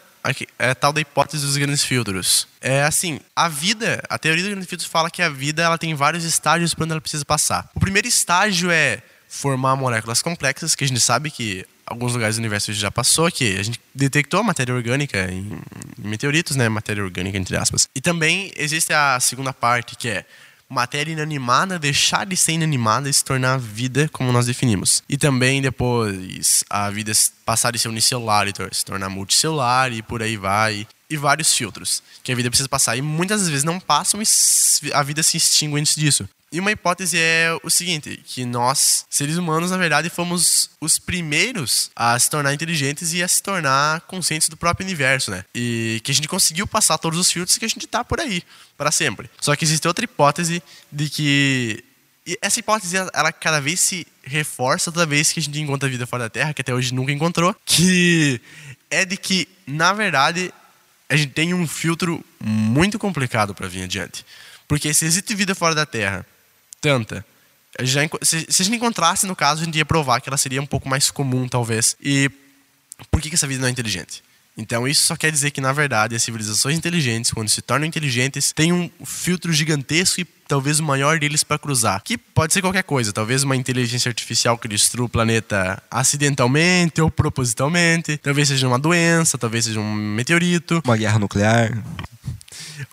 [0.60, 2.48] é a tal da hipótese dos grandes filtros.
[2.62, 5.96] É assim, a vida, a teoria dos grandes filtros fala que a vida ela tem
[5.96, 7.70] vários estágios por onde ela precisa passar.
[7.74, 12.40] O primeiro estágio é formar moléculas complexas, que a gente sabe que alguns lugares do
[12.40, 15.60] universo já passou, que a gente detectou matéria orgânica em,
[15.98, 16.68] meteoritos, né?
[16.68, 17.90] Matéria orgânica, entre aspas.
[17.96, 20.26] E também existe a segunda parte, que é
[20.70, 25.04] matéria inanimada deixar de ser inanimada e se tornar vida como nós definimos.
[25.08, 27.12] E também depois a vida
[27.46, 30.88] passar de ser unicelular e se tornar multicelular e por aí vai.
[31.10, 32.98] E vários filtros que a vida precisa passar.
[32.98, 36.28] E muitas vezes não passam e a vida se extingue antes disso.
[36.52, 41.92] E uma hipótese é o seguinte, que nós, seres humanos, na verdade, fomos os primeiros
[41.94, 45.44] a se tornar inteligentes e a se tornar conscientes do próprio universo, né?
[45.54, 48.22] E que a gente conseguiu passar todos os filtros e que a gente tá por
[48.22, 48.44] aí,
[48.78, 49.30] para sempre.
[49.42, 51.84] Só que existe outra hipótese de que
[52.26, 56.06] e essa hipótese, ela cada vez se reforça toda vez que a gente encontra vida
[56.06, 58.42] fora da Terra, que até hoje nunca encontrou, que
[58.92, 60.54] é de que, na verdade,
[61.08, 64.26] a gente tem um filtro muito complicado para vir adiante.
[64.68, 66.26] Porque se existe vida fora da Terra
[66.82, 67.26] tanta.
[67.82, 70.62] Já, se, se a gente encontrasse, no caso, a gente ia provar que ela seria
[70.62, 71.96] um pouco mais comum, talvez.
[72.02, 72.30] E
[73.12, 74.24] por que, que essa vida não é inteligente?
[74.58, 78.52] Então, isso só quer dizer que, na verdade, as civilizações inteligentes, quando se tornam inteligentes,
[78.52, 82.02] têm um filtro gigantesco e talvez o maior deles para cruzar.
[82.04, 83.14] Que pode ser qualquer coisa.
[83.14, 88.18] Talvez uma inteligência artificial que destrua o planeta acidentalmente ou propositalmente.
[88.18, 90.82] Talvez seja uma doença, talvez seja um meteorito.
[90.84, 91.78] Uma guerra nuclear.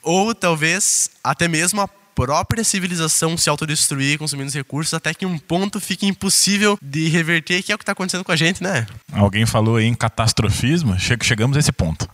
[0.02, 5.38] Ou talvez até mesmo a própria civilização se autodestruir consumindo os recursos até que um
[5.38, 8.86] ponto fique impossível de reverter, que é o que está acontecendo com a gente, né?
[9.12, 12.08] Alguém falou aí em catastrofismo, chegamos a esse ponto.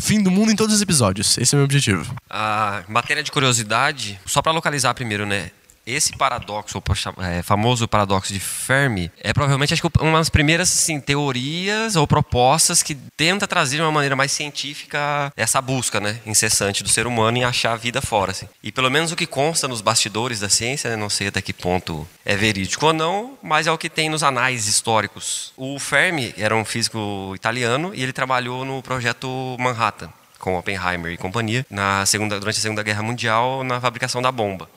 [0.00, 2.14] Fim do mundo em todos os episódios, esse é o meu objetivo.
[2.30, 5.50] A matéria de curiosidade, só para localizar primeiro, né?
[5.86, 10.72] Esse paradoxo, o é, famoso paradoxo de Fermi, é provavelmente acho que uma das primeiras
[10.72, 16.18] assim, teorias ou propostas que tenta trazer de uma maneira mais científica essa busca né,
[16.26, 18.32] incessante do ser humano em achar a vida fora.
[18.32, 18.48] Assim.
[18.62, 21.52] E pelo menos o que consta nos bastidores da ciência, né, não sei até que
[21.52, 25.52] ponto é verídico ou não, mas é o que tem nos anais históricos.
[25.56, 31.16] O Fermi era um físico italiano e ele trabalhou no projeto Manhattan com Oppenheimer e
[31.16, 34.68] companhia na segunda, durante a Segunda Guerra Mundial na fabricação da bomba.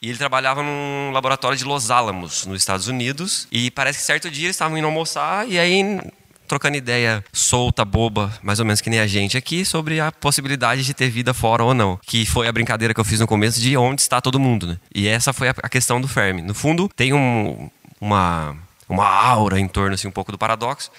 [0.00, 3.48] E ele trabalhava num laboratório de Los Alamos, nos Estados Unidos.
[3.50, 6.00] E parece que certo dia eles estavam indo almoçar e aí
[6.46, 10.82] trocando ideia solta, boba, mais ou menos que nem a gente aqui, sobre a possibilidade
[10.82, 11.98] de ter vida fora ou não.
[12.04, 14.78] Que foi a brincadeira que eu fiz no começo de onde está todo mundo, né?
[14.94, 16.42] E essa foi a questão do Fermi.
[16.42, 17.68] No fundo, tem um,
[18.00, 18.56] uma,
[18.88, 20.90] uma aura em torno, assim, um pouco do paradoxo.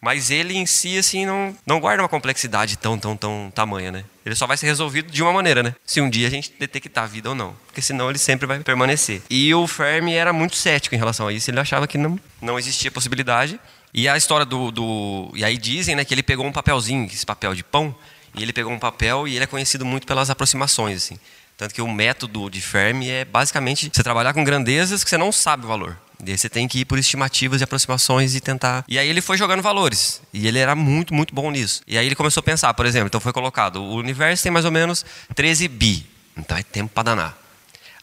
[0.00, 4.04] Mas ele em si, assim, não, não guarda uma complexidade tão, tão, tão tamanha, né?
[4.24, 5.74] Ele só vai ser resolvido de uma maneira, né?
[5.84, 7.56] Se um dia a gente detectar a vida ou não.
[7.66, 9.22] Porque senão ele sempre vai permanecer.
[9.30, 11.50] E o Fermi era muito cético em relação a isso.
[11.50, 13.58] Ele achava que não, não existia possibilidade.
[13.92, 15.32] E a história do, do.
[15.34, 17.96] E aí dizem né, que ele pegou um papelzinho, esse papel de pão,
[18.34, 21.18] e ele pegou um papel e ele é conhecido muito pelas aproximações, assim.
[21.56, 25.32] Tanto que o método de Fermi é basicamente você trabalhar com grandezas que você não
[25.32, 25.98] sabe o valor.
[26.24, 28.84] E aí você tem que ir por estimativas e aproximações e tentar.
[28.88, 30.22] E aí ele foi jogando valores.
[30.32, 31.82] E ele era muito, muito bom nisso.
[31.86, 34.64] E aí ele começou a pensar, por exemplo, então foi colocado: o universo tem mais
[34.64, 36.06] ou menos 13 bi.
[36.36, 37.46] Então é tempo para danar.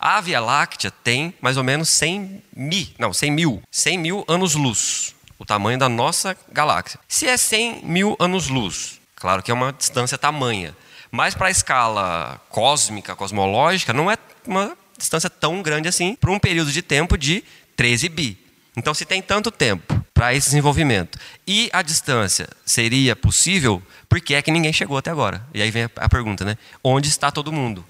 [0.06, 5.16] A Via Láctea tem mais ou menos 100 mil, não, 100 mil, 100 mil anos-luz,
[5.40, 7.00] o tamanho da nossa galáxia.
[7.08, 10.76] Se é 100 mil anos-luz, claro que é uma distância tamanha,
[11.10, 16.40] mas para a escala cósmica, cosmológica, não é uma distância tão grande assim para um
[16.40, 17.42] período de tempo de
[17.76, 18.38] 13 bi.
[18.76, 24.34] Então, se tem tanto tempo para esse desenvolvimento e a distância seria possível, por que
[24.34, 25.46] é que ninguém chegou até agora?
[25.54, 26.58] E aí vem a pergunta, né?
[26.84, 27.86] Onde está todo mundo?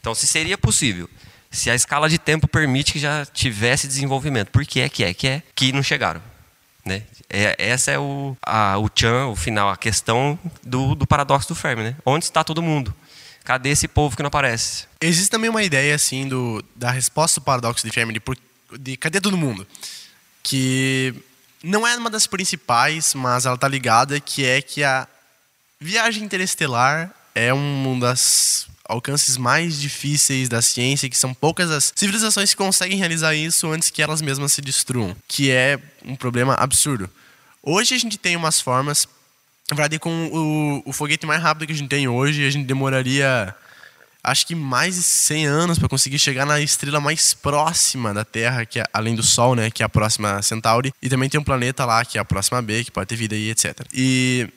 [0.00, 1.10] Então, se seria possível,
[1.50, 5.12] se a escala de tempo permite que já tivesse desenvolvimento, por que é que é
[5.12, 6.22] que é que não chegaram?
[6.84, 7.02] Né?
[7.28, 11.54] É, essa é o, a, o Chan, o final, a questão do, do paradoxo do
[11.54, 11.82] Fermi.
[11.82, 11.96] Né?
[12.06, 12.94] Onde está todo mundo?
[13.44, 14.86] Cadê esse povo que não aparece?
[15.00, 18.36] Existe também uma ideia assim do, da resposta do paradoxo de Fermi de por
[18.78, 19.66] de Cadê Todo Mundo?
[20.42, 21.14] Que
[21.62, 25.06] não é uma das principais, mas ela tá ligada, que é que a
[25.78, 32.50] viagem interestelar é uma das alcances mais difíceis da ciência, que são poucas as civilizações
[32.50, 37.08] que conseguem realizar isso antes que elas mesmas se destruam, que é um problema absurdo.
[37.62, 39.06] Hoje a gente tem umas formas,
[39.70, 42.66] na verdade, com o, o foguete mais rápido que a gente tem hoje, a gente
[42.66, 43.54] demoraria
[44.22, 48.64] acho que mais de 100 anos para conseguir chegar na estrela mais próxima da Terra,
[48.64, 51.44] que é, além do Sol, né, que é a próxima Centauri, e também tem um
[51.44, 53.80] planeta lá que é a próxima B, que pode ter vida aí, etc.
[53.92, 54.48] E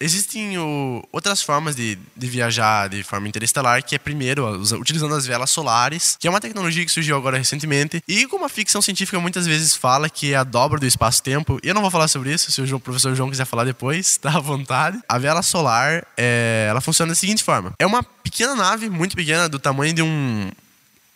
[0.00, 5.24] Existem o, outras formas de, de, viajar de forma interestelar, que é primeiro utilizando as
[5.24, 9.20] velas solares, que é uma tecnologia que surgiu agora recentemente, e como a ficção científica
[9.20, 11.60] muitas vezes fala que é a dobra do espaço-tempo.
[11.62, 14.40] Eu não vou falar sobre isso, se o, professor João quiser falar depois, tá à
[14.40, 14.98] vontade.
[15.08, 19.48] A vela solar, é, ela funciona da seguinte forma: é uma pequena nave, muito pequena,
[19.48, 20.50] do tamanho de um.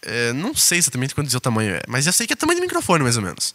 [0.03, 2.39] É, não sei exatamente quanto dizer o tamanho é, mas eu sei que é o
[2.39, 3.53] tamanho de microfone, mais ou menos.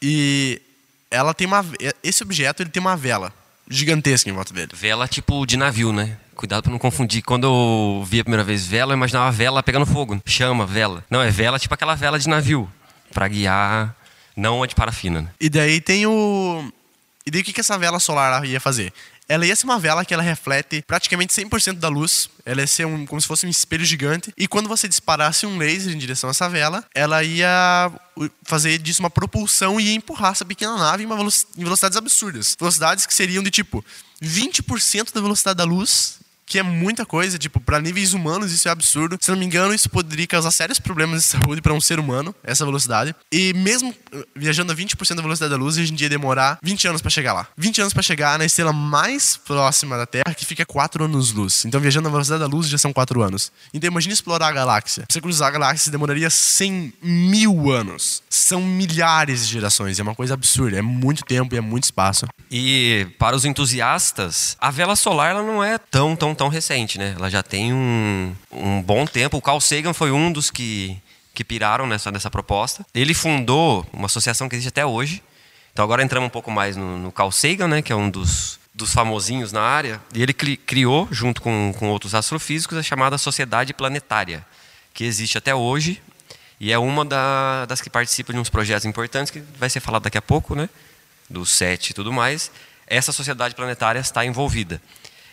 [0.00, 0.62] E
[1.10, 1.64] ela tem uma.
[2.00, 3.32] Esse objeto ele tem uma vela
[3.68, 4.70] gigantesca em volta dele.
[4.74, 6.16] Vela tipo de navio, né?
[6.34, 7.22] Cuidado pra não confundir.
[7.22, 10.20] Quando eu vi a primeira vez vela, eu imaginava vela pegando fogo.
[10.26, 11.04] Chama, vela.
[11.10, 12.70] Não, é vela tipo aquela vela de navio.
[13.12, 13.96] para guiar,
[14.36, 15.22] não a de parafina.
[15.22, 15.28] Né?
[15.40, 16.70] E daí tem o.
[17.24, 18.92] E daí o que, que essa vela solar ia fazer?
[19.28, 22.30] Ela ia ser uma vela que ela reflete praticamente 100% da luz.
[22.44, 24.32] Ela ia ser um, como se fosse um espelho gigante.
[24.36, 27.90] E quando você disparasse um laser em direção a essa vela, ela ia
[28.44, 31.08] fazer disso uma propulsão e ia empurrar essa pequena nave em,
[31.56, 32.56] velocidades absurdas.
[32.58, 33.84] Velocidades que seriam de tipo
[34.22, 38.70] 20% da velocidade da luz que é muita coisa, tipo, para níveis humanos isso é
[38.70, 39.18] absurdo.
[39.20, 42.34] Se não me engano, isso poderia causar sérios problemas de saúde para um ser humano,
[42.42, 43.14] essa velocidade.
[43.32, 46.88] E mesmo uh, viajando a 20% da velocidade da luz, a gente ia demorar 20
[46.88, 47.48] anos para chegar lá.
[47.56, 51.64] 20 anos para chegar na estrela mais próxima da Terra, que fica 4 anos-luz.
[51.64, 53.50] Então, viajando na velocidade da luz já são 4 anos.
[53.74, 55.04] Então, imagine explorar a galáxia.
[55.06, 58.22] Pra você cruzar a galáxia demoraria 100 mil anos.
[58.30, 59.98] São milhares de gerações.
[59.98, 60.78] É uma coisa absurda.
[60.78, 62.26] É muito tempo e é muito espaço.
[62.50, 67.14] E para os entusiastas, a vela solar ela não é tão, tão tão recente, né?
[67.16, 69.36] Ela já tem um, um bom tempo.
[69.36, 70.96] O Carl Sagan foi um dos que,
[71.34, 72.86] que piraram nessa, nessa proposta.
[72.94, 75.22] Ele fundou uma associação que existe até hoje.
[75.72, 77.82] Então agora entramos um pouco mais no, no Carl Sagan, né?
[77.82, 80.00] Que é um dos, dos famosinhos na área.
[80.14, 84.44] E ele criou, junto com, com outros astrofísicos, a chamada Sociedade Planetária,
[84.94, 86.00] que existe até hoje.
[86.60, 90.04] E é uma da, das que participa de uns projetos importantes, que vai ser falado
[90.04, 90.68] daqui a pouco, né?
[91.28, 92.50] Do SET e tudo mais.
[92.86, 94.80] Essa sociedade planetária está envolvida.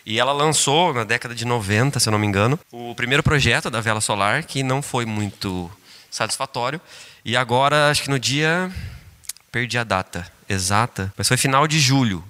[0.06, 3.70] E ela lançou, na década de 90, se eu não me engano, o primeiro projeto
[3.70, 5.70] da vela solar, que não foi muito
[6.10, 6.80] satisfatório.
[7.24, 8.70] E agora, acho que no dia.
[9.50, 12.24] Perdi a data exata, mas foi final de julho.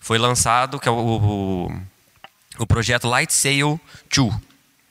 [0.00, 1.82] Foi lançado que é o, o,
[2.58, 3.80] o projeto Light Sail
[4.14, 4.34] 2,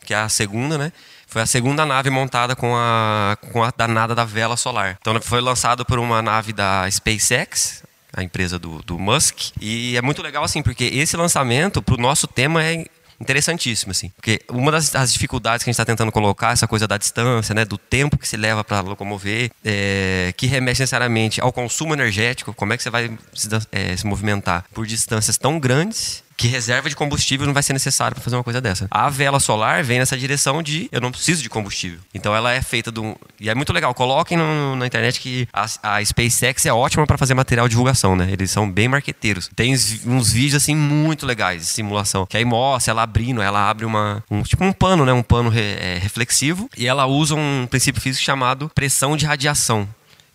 [0.04, 0.92] que é a segunda, né?
[1.28, 4.98] Foi a segunda nave montada com a, com a danada da vela solar.
[5.00, 7.84] Então foi lançado por uma nave da SpaceX,
[8.17, 9.51] a empresa do, do Musk.
[9.62, 12.86] E é muito legal, assim, porque esse lançamento, para o nosso tema, é
[13.19, 14.10] interessantíssimo, assim.
[14.15, 17.53] Porque uma das, das dificuldades que a gente está tentando colocar, essa coisa da distância,
[17.53, 22.53] né, do tempo que se leva para locomover, é, que remete necessariamente ao consumo energético,
[22.53, 26.88] como é que você vai se, é, se movimentar por distâncias tão grandes que reserva
[26.88, 28.88] de combustível não vai ser necessário para fazer uma coisa dessa.
[28.91, 32.00] A vela solar vem nessa direção de eu não preciso de combustível.
[32.13, 33.15] Então ela é feita de um.
[33.39, 33.93] E é muito legal.
[33.93, 38.15] Coloquem no, na internet que a, a SpaceX é ótima para fazer material de divulgação,
[38.15, 38.30] né?
[38.32, 39.50] Eles são bem marqueteiros.
[39.56, 42.26] Tem uns vídeos assim muito legais de simulação.
[42.28, 44.23] Que aí mostra ela abrindo, ela abre uma.
[44.30, 45.13] Um, tipo um pano, né?
[45.13, 46.69] Um pano re, é, reflexivo.
[46.78, 49.88] E ela usa um princípio físico chamado pressão de radiação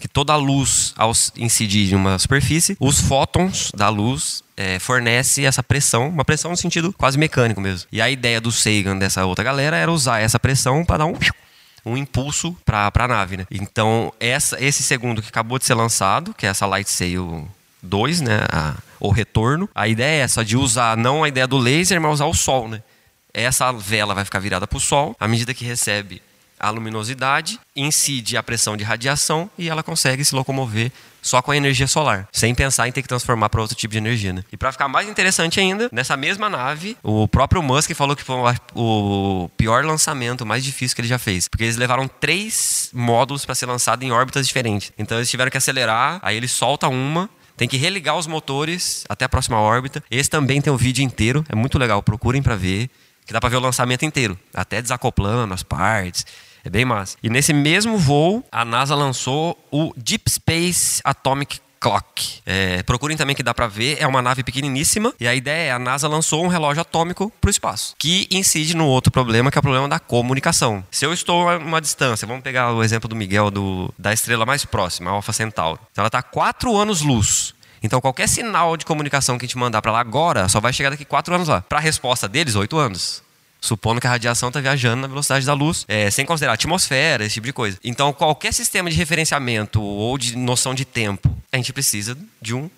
[0.03, 5.45] que toda a luz, ao incidir em uma superfície, os fótons da luz é, fornece
[5.45, 7.87] essa pressão, uma pressão no sentido quase mecânico mesmo.
[7.93, 11.15] E a ideia do Sagan, dessa outra galera, era usar essa pressão para dar um
[11.85, 13.47] um impulso para a nave, né?
[13.51, 17.49] Então, essa, esse segundo que acabou de ser lançado, que é essa Light Sail
[17.83, 18.41] 2, né?
[18.53, 19.69] A, o retorno.
[19.75, 22.69] A ideia é essa, de usar não a ideia do laser, mas usar o sol,
[22.69, 22.83] né?
[23.33, 26.23] Essa vela vai ficar virada para o sol, à medida que recebe
[26.63, 31.57] a luminosidade, incide a pressão de radiação e ela consegue se locomover só com a
[31.57, 34.33] energia solar, sem pensar em ter que transformar para outro tipo de energia.
[34.33, 34.45] Né?
[34.53, 38.37] E para ficar mais interessante ainda, nessa mesma nave, o próprio Musk falou que foi
[38.75, 43.45] o pior lançamento, o mais difícil que ele já fez, porque eles levaram três módulos
[43.45, 44.93] para ser lançado em órbitas diferentes.
[44.99, 49.25] Então eles tiveram que acelerar, aí ele solta uma, tem que religar os motores até
[49.25, 50.03] a próxima órbita.
[50.11, 52.91] Esse também tem o vídeo inteiro, é muito legal, procurem para ver,
[53.25, 56.27] que dá para ver o lançamento inteiro, até desacoplando as partes.
[56.65, 57.17] É bem massa.
[57.23, 62.41] E nesse mesmo voo, a NASA lançou o Deep Space Atomic Clock.
[62.47, 65.73] É, procurem também que dá para ver, é uma nave pequeniníssima e a ideia é
[65.73, 69.59] a NASA lançou um relógio atômico para o espaço, que incide no outro problema, que
[69.59, 70.85] é o problema da comunicação.
[70.93, 74.47] Se eu estou a uma distância, vamos pegar o exemplo do Miguel do, da estrela
[74.47, 75.81] mais próxima, a Alpha Centauri.
[75.91, 77.53] Então ela está a 4 anos-luz.
[77.83, 80.91] Então qualquer sinal de comunicação que a gente mandar para lá agora só vai chegar
[80.91, 81.63] daqui 4 anos lá.
[81.63, 83.25] Para a resposta deles, 8 anos.
[83.63, 87.35] Supondo que a radiação está viajando na velocidade da luz, é, sem considerar atmosfera, esse
[87.35, 87.79] tipo de coisa.
[87.85, 92.69] Então, qualquer sistema de referenciamento ou de noção de tempo, a gente precisa de um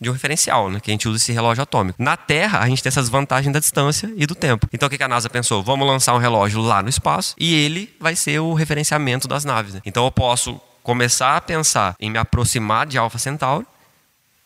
[0.00, 0.80] de um referencial, né?
[0.80, 2.02] Que a gente usa esse relógio atômico.
[2.02, 4.68] Na Terra, a gente tem essas vantagens da distância e do tempo.
[4.72, 5.62] Então, o que a NASA pensou?
[5.62, 9.72] Vamos lançar um relógio lá no espaço e ele vai ser o referenciamento das naves.
[9.72, 9.80] Né?
[9.86, 13.64] Então, eu posso começar a pensar em me aproximar de Alpha Centauri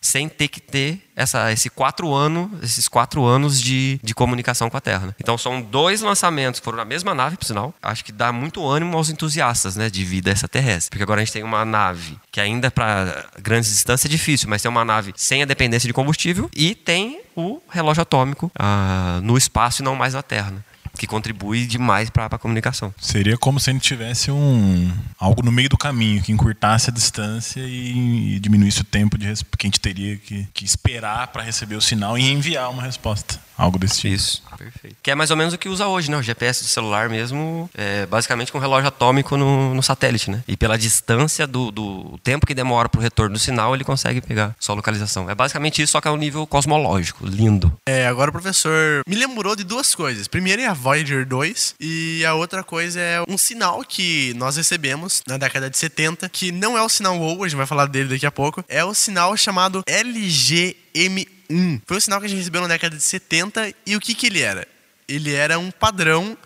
[0.01, 4.76] sem ter que ter essa, esse quatro ano, esses quatro anos de, de comunicação com
[4.76, 5.09] a Terra.
[5.09, 5.14] Né?
[5.20, 7.74] Então são dois lançamentos foram na mesma nave, por sinal.
[7.82, 10.90] Acho que dá muito ânimo aos entusiastas né, de vida extraterrestre.
[10.90, 14.62] Porque agora a gente tem uma nave que ainda para grandes distâncias é difícil, mas
[14.62, 19.36] tem uma nave sem a dependência de combustível e tem o relógio atômico ah, no
[19.36, 20.51] espaço e não mais na Terra.
[20.51, 20.61] Né?
[20.99, 22.92] Que contribui demais para a comunicação.
[23.01, 26.92] Seria como se a gente tivesse um algo no meio do caminho que encurtasse a
[26.92, 31.42] distância e, e diminuísse o tempo de que a gente teria que, que esperar para
[31.42, 33.38] receber o sinal e enviar uma resposta.
[33.59, 34.14] Algo desse tipo.
[34.14, 34.96] Isso, perfeito.
[35.03, 36.16] Que é mais ou menos o que usa hoje, né?
[36.16, 40.44] O GPS do celular mesmo, é basicamente com um relógio atômico no, no satélite, né?
[40.46, 44.20] E pela distância do, do tempo que demora para o retorno do sinal, ele consegue
[44.20, 45.28] pegar sua localização.
[45.28, 47.72] É basicamente isso, só que é um nível cosmológico, lindo.
[47.88, 50.28] É, agora o professor me lembrou de duas coisas.
[50.28, 55.22] Primeiro é a Voyager 2 e a outra coisa é um sinal que nós recebemos
[55.26, 58.09] na década de 70, que não é o sinal WOW, a gente vai falar dele
[58.09, 62.39] daqui a pouco, é o sinal chamado LGM1 1 foi o sinal que a gente
[62.39, 64.66] recebeu na década de 70 e o que, que ele era?
[65.07, 66.36] Ele era um padrão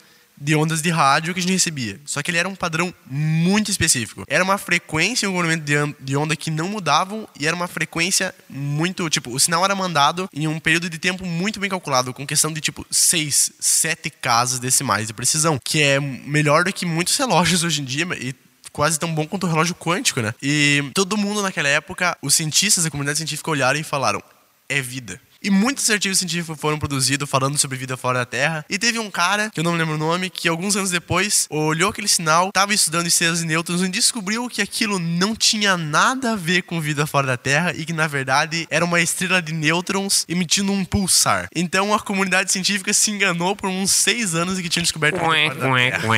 [0.42, 2.00] de ondas de rádio que a gente recebia.
[2.04, 4.24] Só que ele era um padrão muito específico.
[4.26, 8.34] Era uma frequência e um comprimento de onda que não mudavam e era uma frequência
[8.50, 9.08] muito.
[9.08, 12.52] Tipo, o sinal era mandado em um período de tempo muito bem calculado, com questão
[12.52, 17.62] de tipo 6, 7 casas decimais de precisão, que é melhor do que muitos relógios
[17.62, 18.34] hoje em dia e
[18.72, 20.34] quase tão bom quanto o relógio quântico, né?
[20.42, 24.20] E todo mundo naquela época, os cientistas, a comunidade científica olharam e falaram:
[24.68, 25.20] é vida.
[25.44, 28.64] E muitos artigos científicos foram produzidos falando sobre vida fora da Terra.
[28.70, 31.48] E teve um cara, que eu não me lembro o nome, que alguns anos depois
[31.50, 36.32] olhou aquele sinal, estava estudando estrelas e nêutrons e descobriu que aquilo não tinha nada
[36.32, 39.52] a ver com vida fora da Terra e que na verdade era uma estrela de
[39.52, 41.48] nêutrons emitindo um pulsar.
[41.54, 45.24] Então a comunidade científica se enganou por uns seis anos e que tinha descoberto vida
[45.24, 46.08] fora da Terra.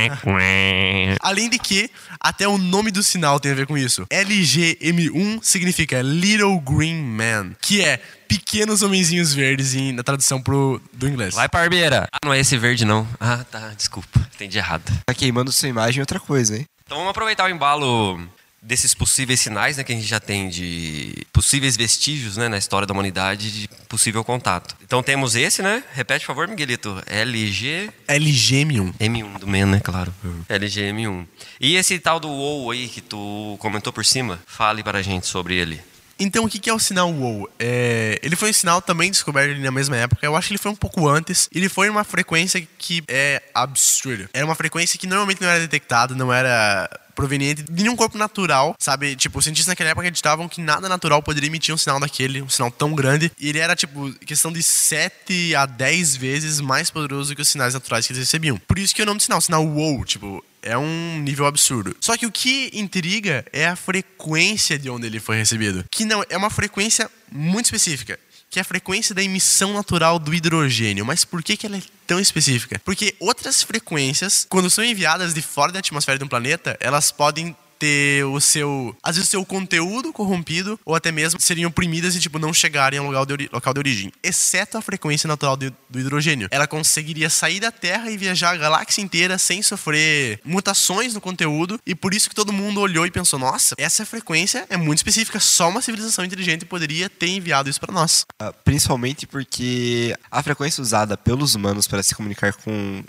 [1.21, 4.07] Além de que até o nome do sinal tem a ver com isso.
[4.11, 11.09] LGM1 significa Little Green Man, que é pequenos homenzinhos verdes em, na tradução pro, do
[11.09, 11.35] inglês.
[11.35, 12.09] Vai, Parbeira!
[12.13, 13.07] Ah, não é esse verde, não.
[13.21, 14.21] Ah, tá, desculpa.
[14.35, 14.91] Entendi errado.
[15.07, 16.67] Tá queimando sua imagem outra coisa, hein?
[16.85, 18.21] Então vamos aproveitar o embalo
[18.65, 22.87] desses possíveis sinais né, que a gente já tem de possíveis vestígios né, na história
[22.87, 24.75] da humanidade de possível contato.
[24.83, 25.85] Então temos esse, né?
[25.93, 27.01] Repete, por favor, Miguelito.
[27.07, 27.91] LG...
[28.09, 28.95] LGM1.
[28.99, 29.81] M1, do MEN, né?
[29.81, 30.13] Claro.
[30.25, 30.43] Uhum.
[30.49, 31.27] LGM1.
[31.61, 35.27] E esse tal do WoW aí que tu comentou por cima, fale para a gente
[35.27, 35.81] sobre ele.
[36.19, 37.49] Então, o que é o sinal WoW?
[37.59, 40.25] É, ele foi um sinal também descoberto na mesma época.
[40.25, 41.49] Eu acho que ele foi um pouco antes.
[41.55, 44.29] Ele foi uma frequência que é absurda.
[44.33, 48.75] Era uma frequência que normalmente não era detectada, não era proveniente de nenhum corpo natural,
[48.79, 49.15] sabe?
[49.17, 52.49] Tipo, os cientistas naquela época acreditavam que nada natural poderia emitir um sinal daquele, um
[52.49, 53.31] sinal tão grande.
[53.39, 57.75] E ele era, tipo, questão de 7 a 10 vezes mais poderoso que os sinais
[57.75, 58.59] naturais que eles recebiam.
[58.67, 61.97] Por isso que o nome do sinal, sinal WoW, tipo, é um nível absurdo.
[62.01, 65.85] Só que o que intriga é a frequência de onde ele foi recebido.
[65.91, 68.19] Que não é uma frequência muito específica
[68.55, 71.05] que é a frequência da emissão natural do hidrogênio.
[71.05, 72.81] Mas por que, que ela é tão específica?
[72.85, 77.57] Porque outras frequências, quando são enviadas de fora da atmosfera de um planeta, elas podem
[77.79, 82.21] ter o seu, às vezes, o seu conteúdo corrompido ou até mesmo seriam oprimidas e
[82.21, 86.01] tipo não chegarem ao local de, local de origem, exceto a frequência natural do, do
[86.01, 86.49] hidrogênio.
[86.51, 91.81] Ela conseguiria sair da Terra e viajar a galáxia inteira sem sofrer mutações no conteúdo
[91.87, 95.41] e por isso que todo mundo olhou e pensou: "Nossa, essa frequência é muito específica,
[95.41, 98.25] só uma civilização inteligente poderia ter enviado isso para nós".
[98.41, 103.03] Uh, principalmente porque a frequência usada pelos humanos para se comunicar com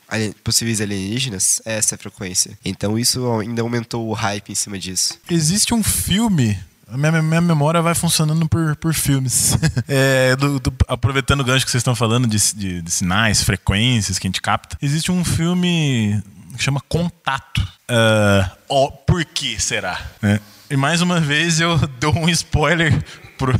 [0.43, 2.57] possíveis alienígenas é essa frequência.
[2.63, 5.19] Então isso ainda aumentou o hype em cima disso.
[5.29, 9.57] Existe um filme a minha, minha, memória vai funcionando por, por filmes.
[9.87, 14.17] É, do, do, aproveitando o gancho que vocês estão falando de, de, de, sinais, frequências
[14.17, 16.21] que a gente capta, existe um filme
[16.55, 17.61] que chama Contato.
[17.89, 19.99] Uh, oh, por que será?
[20.23, 20.39] É.
[20.69, 22.91] E mais uma vez eu dou um spoiler
[23.37, 23.53] pro,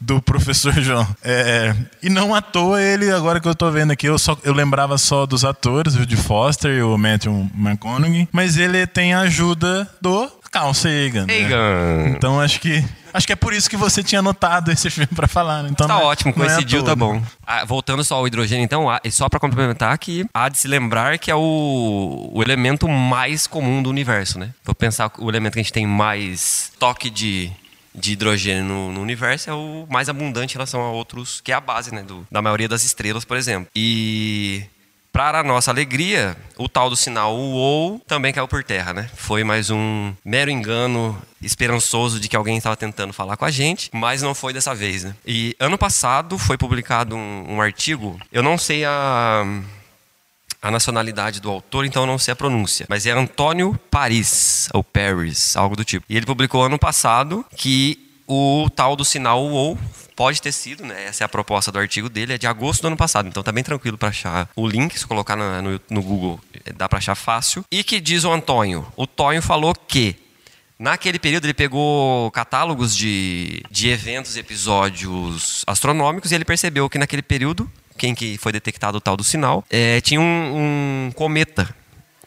[0.00, 1.06] do professor João.
[1.22, 4.52] É, e não à toa ele, agora que eu tô vendo aqui, eu, só, eu
[4.52, 9.20] lembrava só dos atores, o de Foster e o Matthew McConaughey, mas ele tem a
[9.20, 11.26] ajuda do Carl Sagan.
[11.26, 12.14] Né?
[12.16, 12.84] Então acho que
[13.16, 15.62] acho que é por isso que você tinha anotado esse filme para falar.
[15.62, 15.70] Né?
[15.72, 17.22] Então tá é, ótimo, coincidiu, é tá bom.
[17.46, 21.18] Ah, voltando só ao hidrogênio, então, e só para complementar que há de se lembrar
[21.18, 24.50] que é o, o elemento mais comum do universo, né?
[24.64, 27.52] Vou pensar o elemento que a gente tem mais toque de
[27.96, 31.54] de hidrogênio no, no, universo é o mais abundante em relação a outros, que é
[31.54, 33.70] a base né, do, da maioria das estrelas, por exemplo.
[33.74, 34.64] E
[35.16, 39.08] Para nossa alegria, o tal do sinal UOL também caiu por terra, né?
[39.16, 43.88] Foi mais um mero engano esperançoso de que alguém estava tentando falar com a gente,
[43.94, 45.14] mas não foi dessa vez, né?
[45.26, 49.42] E ano passado foi publicado um, um artigo, eu não sei a
[50.60, 52.84] a nacionalidade do autor, então eu não sei a pronúncia.
[52.86, 56.04] Mas é Antônio Paris, ou Paris, algo do tipo.
[56.10, 59.78] E ele publicou ano passado que o tal do sinal UOL
[60.16, 61.04] pode ter sido, né?
[61.04, 63.28] Essa é a proposta do artigo dele, é de agosto do ano passado.
[63.28, 66.40] Então tá bem tranquilo para achar o link, se colocar no, no Google,
[66.74, 67.64] dá para achar fácil.
[67.70, 68.90] E que diz o Antônio?
[68.96, 70.16] O Tonho falou que
[70.78, 76.98] Naquele período, ele pegou catálogos de, de eventos e episódios astronômicos e ele percebeu que
[76.98, 81.74] naquele período quem que foi detectado o tal do sinal, é, tinha um, um cometa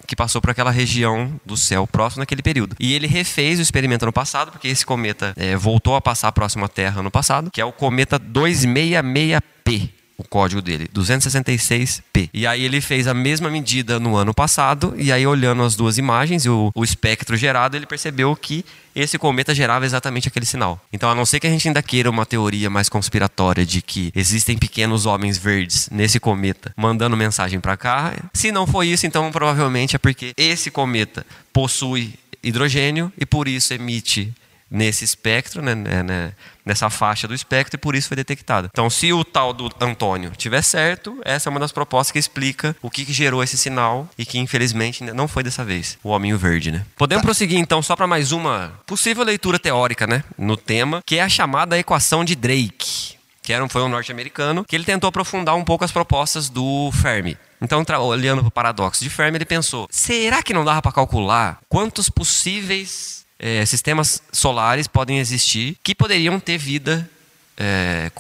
[0.10, 2.76] que passou por aquela região do céu próximo naquele período.
[2.80, 6.66] E ele refez o experimento no passado, porque esse cometa é, voltou a passar próximo
[6.66, 12.30] à Terra no passado, que é o cometa 266P o código dele, 266p.
[12.34, 15.97] E aí ele fez a mesma medida no ano passado, e aí olhando as duas
[15.97, 20.80] imagens e o, o espectro gerado, ele percebeu que esse cometa gerava exatamente aquele sinal.
[20.91, 24.11] Então, a não ser que a gente ainda queira uma teoria mais conspiratória de que
[24.13, 29.32] existem pequenos homens verdes nesse cometa mandando mensagem para cá, se não foi isso, então
[29.32, 32.13] provavelmente é porque esse cometa possui
[32.43, 34.34] hidrogênio e por isso emite
[34.70, 36.34] nesse espectro, né, né, né,
[36.65, 38.70] nessa faixa do espectro, e por isso foi detectada.
[38.72, 42.76] Então, se o tal do Antônio tiver certo, essa é uma das propostas que explica
[42.82, 46.38] o que, que gerou esse sinal e que, infelizmente, não foi dessa vez, o hominho
[46.38, 46.72] verde.
[46.72, 46.86] Né?
[46.95, 47.28] Podemos tá.
[47.28, 51.30] prosseguir, então, só para mais uma possível leitura teórica né, no tema, que é a
[51.30, 53.17] chamada equação de Drake.
[53.41, 57.36] Que era, foi um norte-americano, que ele tentou aprofundar um pouco as propostas do Fermi.
[57.61, 61.59] Então, olhando para o paradoxo de Fermi, ele pensou: será que não dava para calcular
[61.67, 67.10] quantos possíveis é, sistemas solares podem existir que poderiam ter vida
[67.58, 68.12] é,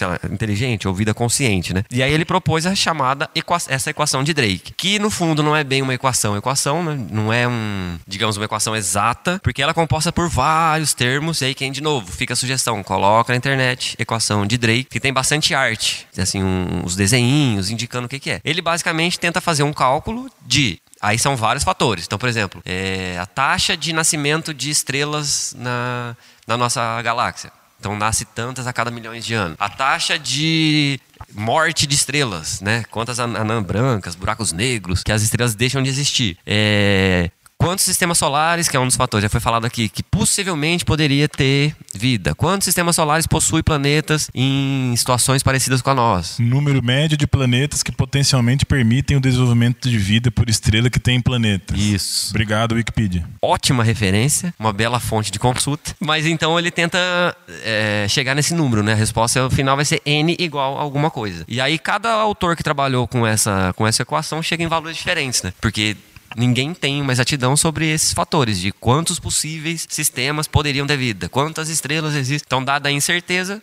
[0.00, 1.84] lá, inteligente ou vida consciente, né?
[1.90, 5.56] E aí ele propôs a chamada equa essa equação de Drake, que no fundo não
[5.56, 7.06] é bem uma equação, equação né?
[7.10, 11.40] não é um, digamos, uma equação exata, porque ela é composta por vários termos.
[11.40, 15.00] E aí quem de novo fica a sugestão, coloca na internet equação de Drake, que
[15.00, 18.40] tem bastante arte, assim um, os desenhinhos indicando o que, que é.
[18.44, 22.04] Ele basicamente tenta fazer um cálculo de Aí são vários fatores.
[22.06, 27.52] Então, por exemplo, é a taxa de nascimento de estrelas na, na nossa galáxia.
[27.80, 29.56] Então, nasce tantas a cada milhões de anos.
[29.60, 30.98] A taxa de
[31.32, 32.82] morte de estrelas, né?
[32.90, 36.36] Quantas anãs brancas, buracos negros, que as estrelas deixam de existir.
[36.44, 37.30] É,
[37.60, 41.28] Quantos sistemas solares, que é um dos fatores, já foi falado aqui, que possivelmente poderia
[41.28, 42.32] ter vida?
[42.32, 46.40] Quantos sistemas solares possuem planetas em situações parecidas com a nossa?
[46.40, 51.20] Número médio de planetas que potencialmente permitem o desenvolvimento de vida por estrela que tem
[51.20, 51.76] planetas.
[51.76, 52.30] Isso.
[52.30, 53.28] Obrigado, Wikipedia.
[53.42, 55.96] Ótima referência, uma bela fonte de consulta.
[55.98, 58.92] Mas então ele tenta é, chegar nesse número, né?
[58.92, 61.44] A resposta final vai ser n igual a alguma coisa.
[61.48, 65.42] E aí cada autor que trabalhou com essa, com essa equação chega em valores diferentes,
[65.42, 65.52] né?
[65.60, 65.96] Porque
[66.36, 71.68] ninguém tem uma exatidão sobre esses fatores, de quantos possíveis sistemas poderiam ter vida, quantas
[71.68, 72.46] estrelas existem.
[72.46, 73.62] Então, dada a incerteza,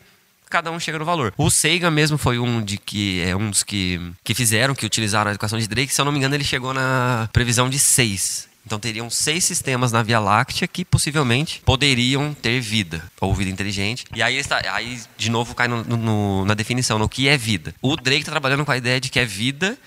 [0.50, 1.34] cada um chega no valor.
[1.38, 5.32] O Sagan mesmo foi um de que é um dos que, que fizeram, que utilizaram
[5.32, 5.94] a equação de Drake.
[5.94, 8.48] Se eu não me engano, ele chegou na previsão de seis.
[8.66, 14.06] Então teriam seis sistemas na Via Láctea que possivelmente poderiam ter vida, ou vida inteligente.
[14.14, 17.76] E aí, está, aí de novo cai no, no, na definição, no que é vida.
[17.80, 19.78] O Drake está trabalhando com a ideia de que é vida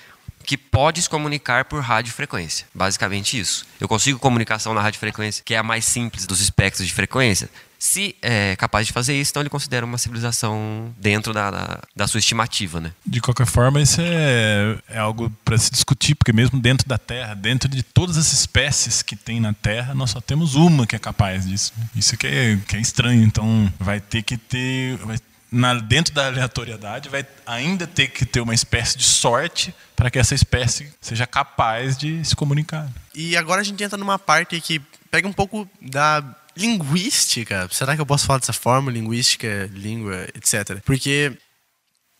[0.48, 2.66] que pode se comunicar por radiofrequência.
[2.74, 3.66] Basicamente isso.
[3.78, 7.50] Eu consigo comunicação na radiofrequência, que é a mais simples dos espectros de frequência.
[7.78, 12.06] Se é capaz de fazer isso, então ele considera uma civilização dentro da, da, da
[12.08, 12.92] sua estimativa, né?
[13.06, 17.34] De qualquer forma, isso é, é algo para se discutir, porque mesmo dentro da Terra,
[17.34, 20.98] dentro de todas as espécies que tem na Terra, nós só temos uma que é
[20.98, 21.74] capaz disso.
[21.94, 23.22] Isso que é, que é estranho.
[23.22, 24.96] Então, vai ter que ter...
[24.96, 25.18] Vai
[25.50, 30.18] na, dentro da aleatoriedade, vai ainda ter que ter uma espécie de sorte para que
[30.18, 32.88] essa espécie seja capaz de se comunicar.
[33.14, 34.80] E agora a gente entra numa parte que
[35.10, 36.22] pega um pouco da
[36.56, 37.68] linguística.
[37.70, 38.90] Será que eu posso falar dessa forma?
[38.90, 40.80] Linguística, língua, etc.
[40.84, 41.36] Porque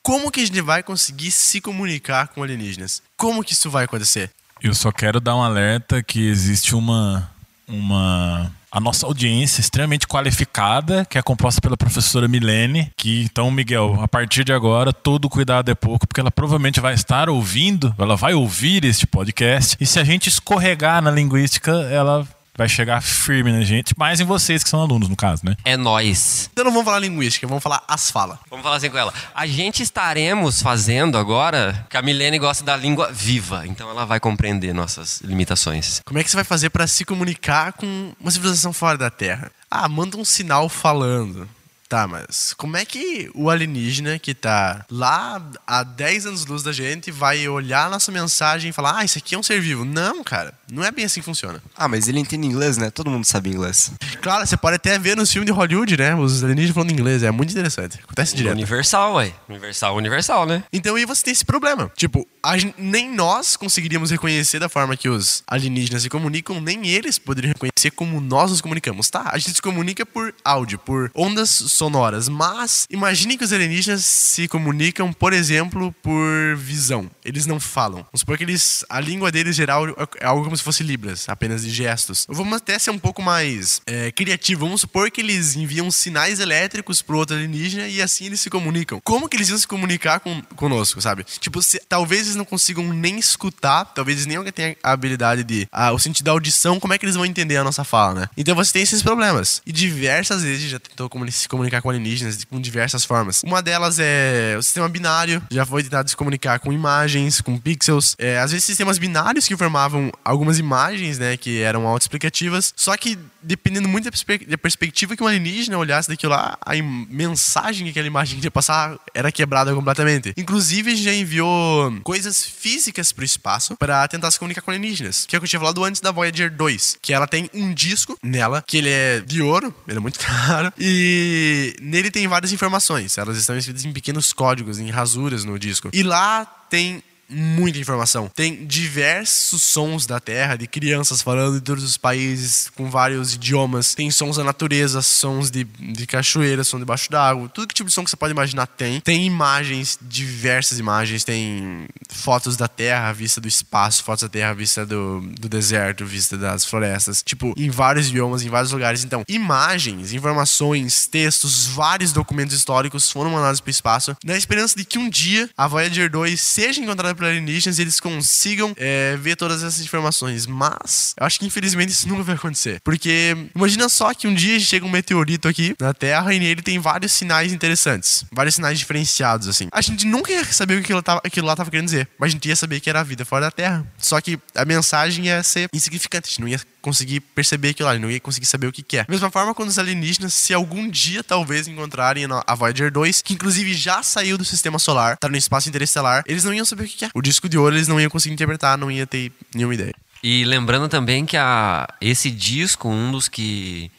[0.02, 3.02] como que a gente vai conseguir se comunicar com alienígenas?
[3.16, 4.30] Como que isso vai acontecer?
[4.60, 7.30] Eu só quero dar um alerta que existe uma
[7.68, 13.98] uma a nossa audiência extremamente qualificada, que é composta pela professora Milene, que então, Miguel,
[14.00, 18.14] a partir de agora, todo cuidado é pouco, porque ela provavelmente vai estar ouvindo, ela
[18.14, 22.26] vai ouvir este podcast, e se a gente escorregar na linguística, ela
[22.58, 25.56] vai chegar firme na gente, mais em vocês que são alunos, no caso, né?
[25.64, 26.50] É nós.
[26.52, 28.36] Então não vamos falar linguística, vamos falar as falas.
[28.50, 29.14] Vamos falar assim com ela.
[29.32, 34.18] A gente estaremos fazendo agora, que a Milene gosta da língua viva, então ela vai
[34.18, 36.02] compreender nossas limitações.
[36.04, 39.52] Como é que você vai fazer para se comunicar com uma civilização fora da Terra?
[39.70, 41.48] Ah, manda um sinal falando.
[41.88, 47.10] Tá, mas como é que o alienígena que tá lá a 10 anos-luz da gente
[47.10, 49.86] vai olhar a nossa mensagem e falar, ah, isso aqui é um ser vivo?
[49.86, 51.62] Não, cara, não é bem assim que funciona.
[51.74, 52.90] Ah, mas ele entende inglês, né?
[52.90, 53.90] Todo mundo sabe inglês.
[54.20, 56.14] Claro, você pode até ver nos filmes de Hollywood, né?
[56.14, 57.98] Os alienígenas falando inglês, é muito interessante.
[58.04, 58.52] Acontece direto.
[58.52, 59.32] Universal, ué.
[59.48, 60.64] Universal, universal, né?
[60.70, 61.90] Então aí você tem esse problema.
[61.96, 62.28] Tipo,
[62.76, 67.90] nem nós conseguiríamos reconhecer da forma que os alienígenas se comunicam, nem eles poderiam reconhecer
[67.94, 69.30] como nós nos comunicamos, tá?
[69.32, 74.48] A gente se comunica por áudio, por ondas sonoras, mas imagine que os alienígenas se
[74.48, 77.10] comunicam, por exemplo, por visão.
[77.24, 77.98] Eles não falam.
[78.04, 79.86] Vamos supor que eles, a língua deles geral
[80.20, 82.26] é algo como se fosse libras, apenas de gestos.
[82.28, 84.64] Vamos até ser um pouco mais é, criativo.
[84.64, 89.00] Vamos supor que eles enviam sinais elétricos pro outro alienígena e assim eles se comunicam.
[89.04, 91.24] Como que eles iam se comunicar com, conosco, sabe?
[91.38, 95.68] Tipo, se- talvez eles não consigam nem escutar, talvez nem tenham a habilidade de.
[95.70, 98.28] ah, o sentido da audição, como é que eles vão entender a nossa fala, né?
[98.36, 99.60] Então você tem esses problemas.
[99.66, 103.42] E diversas vezes já tentou se comunicar com alienígenas com diversas formas.
[103.42, 108.14] Uma delas é o sistema binário, já foi tentado se comunicar com imagens, com pixels.
[108.18, 112.72] É, às vezes sistemas binários que formavam algumas imagens, né, que eram autoexplicativas.
[112.76, 116.72] Só que dependendo muito da, perspe- da perspectiva que um alienígena olhasse daquilo lá, a
[117.08, 120.32] mensagem que aquela imagem queria passar era quebrada completamente.
[120.36, 125.26] Inclusive, já enviou coisas físicas pro espaço para tentar se comunicar com alienígenas.
[125.26, 126.98] Que é o que eu tinha falado antes da Voyager 2.
[127.00, 130.72] Que ela tem um disco nela, que ele é de ouro, ele é muito caro,
[130.78, 133.16] e nele tem várias informações.
[133.18, 135.90] Elas estão escritas em pequenos códigos, em rasuras no disco.
[135.92, 138.30] E lá tem muita informação.
[138.34, 143.94] Tem diversos sons da Terra, de crianças falando de todos os países, com vários idiomas.
[143.94, 147.48] Tem sons da natureza, sons de, de cachoeira, som debaixo d'água.
[147.48, 149.00] Tudo que tipo de som que você pode imaginar tem.
[149.00, 151.24] Tem imagens, diversas imagens.
[151.24, 156.36] Tem fotos da Terra, vista do espaço, fotos da Terra, vista do, do deserto, vista
[156.36, 157.22] das florestas.
[157.22, 159.04] Tipo, em vários idiomas, em vários lugares.
[159.04, 164.84] Então, imagens, informações, textos, vários documentos históricos foram mandados para o espaço, na esperança de
[164.84, 169.36] que um dia a Voyager 2 seja encontrada por alienígenas e eles consigam é, ver
[169.36, 170.46] todas essas informações.
[170.46, 172.80] Mas, eu acho que infelizmente isso nunca vai acontecer.
[172.82, 176.78] Porque, imagina só que um dia chega um meteorito aqui na Terra e nele tem
[176.78, 179.68] vários sinais interessantes, vários sinais diferenciados, assim.
[179.72, 182.28] A gente nunca ia saber o que aquilo, tava, aquilo lá tava querendo dizer, mas
[182.28, 183.86] a gente ia saber que era a vida fora da Terra.
[183.98, 187.98] Só que a mensagem ia ser insignificante, a gente não ia conseguir perceber aquilo lá,
[187.98, 189.04] não ia conseguir saber o que, que é.
[189.04, 193.34] Da mesma forma, quando os alienígenas, se algum dia talvez encontrarem a Voyager 2, que
[193.34, 196.86] inclusive já saiu do sistema solar, tá no espaço interestelar, eles não iam saber o
[196.86, 197.07] que, que é.
[197.14, 199.94] O disco de ouro eles não iam conseguir interpretar, não ia ter nenhuma ideia.
[200.22, 203.90] E lembrando também que a, esse disco, um dos que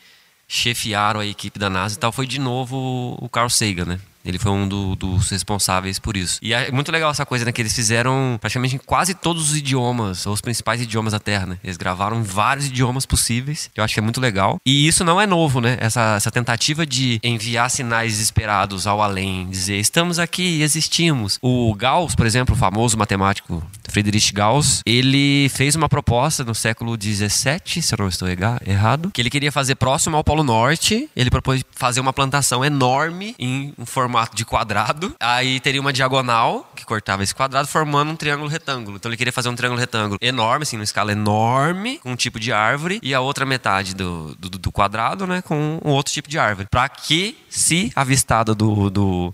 [0.47, 3.99] chefiaram a equipe da NASA e tal, foi de novo o Carl Sagan, né?
[4.25, 6.39] Ele foi um do- dos responsáveis por isso.
[6.41, 7.51] E é muito legal essa coisa, né?
[7.51, 11.45] Que eles fizeram praticamente em quase todos os idiomas, ou os principais idiomas da Terra,
[11.45, 11.57] né?
[11.63, 14.57] Eles gravaram vários idiomas possíveis, que eu acho que é muito legal.
[14.65, 15.77] E isso não é novo, né?
[15.79, 21.39] Essa, essa tentativa de enviar sinais desesperados ao além, dizer estamos aqui, existimos.
[21.41, 26.95] O Gauss, por exemplo, o famoso matemático Friedrich Gauss, ele fez uma proposta no século
[27.01, 28.27] XVII, se eu não estou
[28.65, 31.09] errado, que ele queria fazer próximo ao Polo Norte.
[31.15, 35.13] Ele propôs fazer uma plantação enorme em um formato de quadrado.
[35.19, 38.97] Aí teria uma diagonal que cortava esse quadrado, formando um triângulo retângulo.
[38.97, 42.39] Então ele queria fazer um triângulo retângulo enorme, assim, numa escala enorme, com um tipo
[42.39, 46.29] de árvore, e a outra metade do, do, do quadrado, né, com um outro tipo
[46.29, 46.67] de árvore.
[46.69, 49.33] Para que, se avistado do, do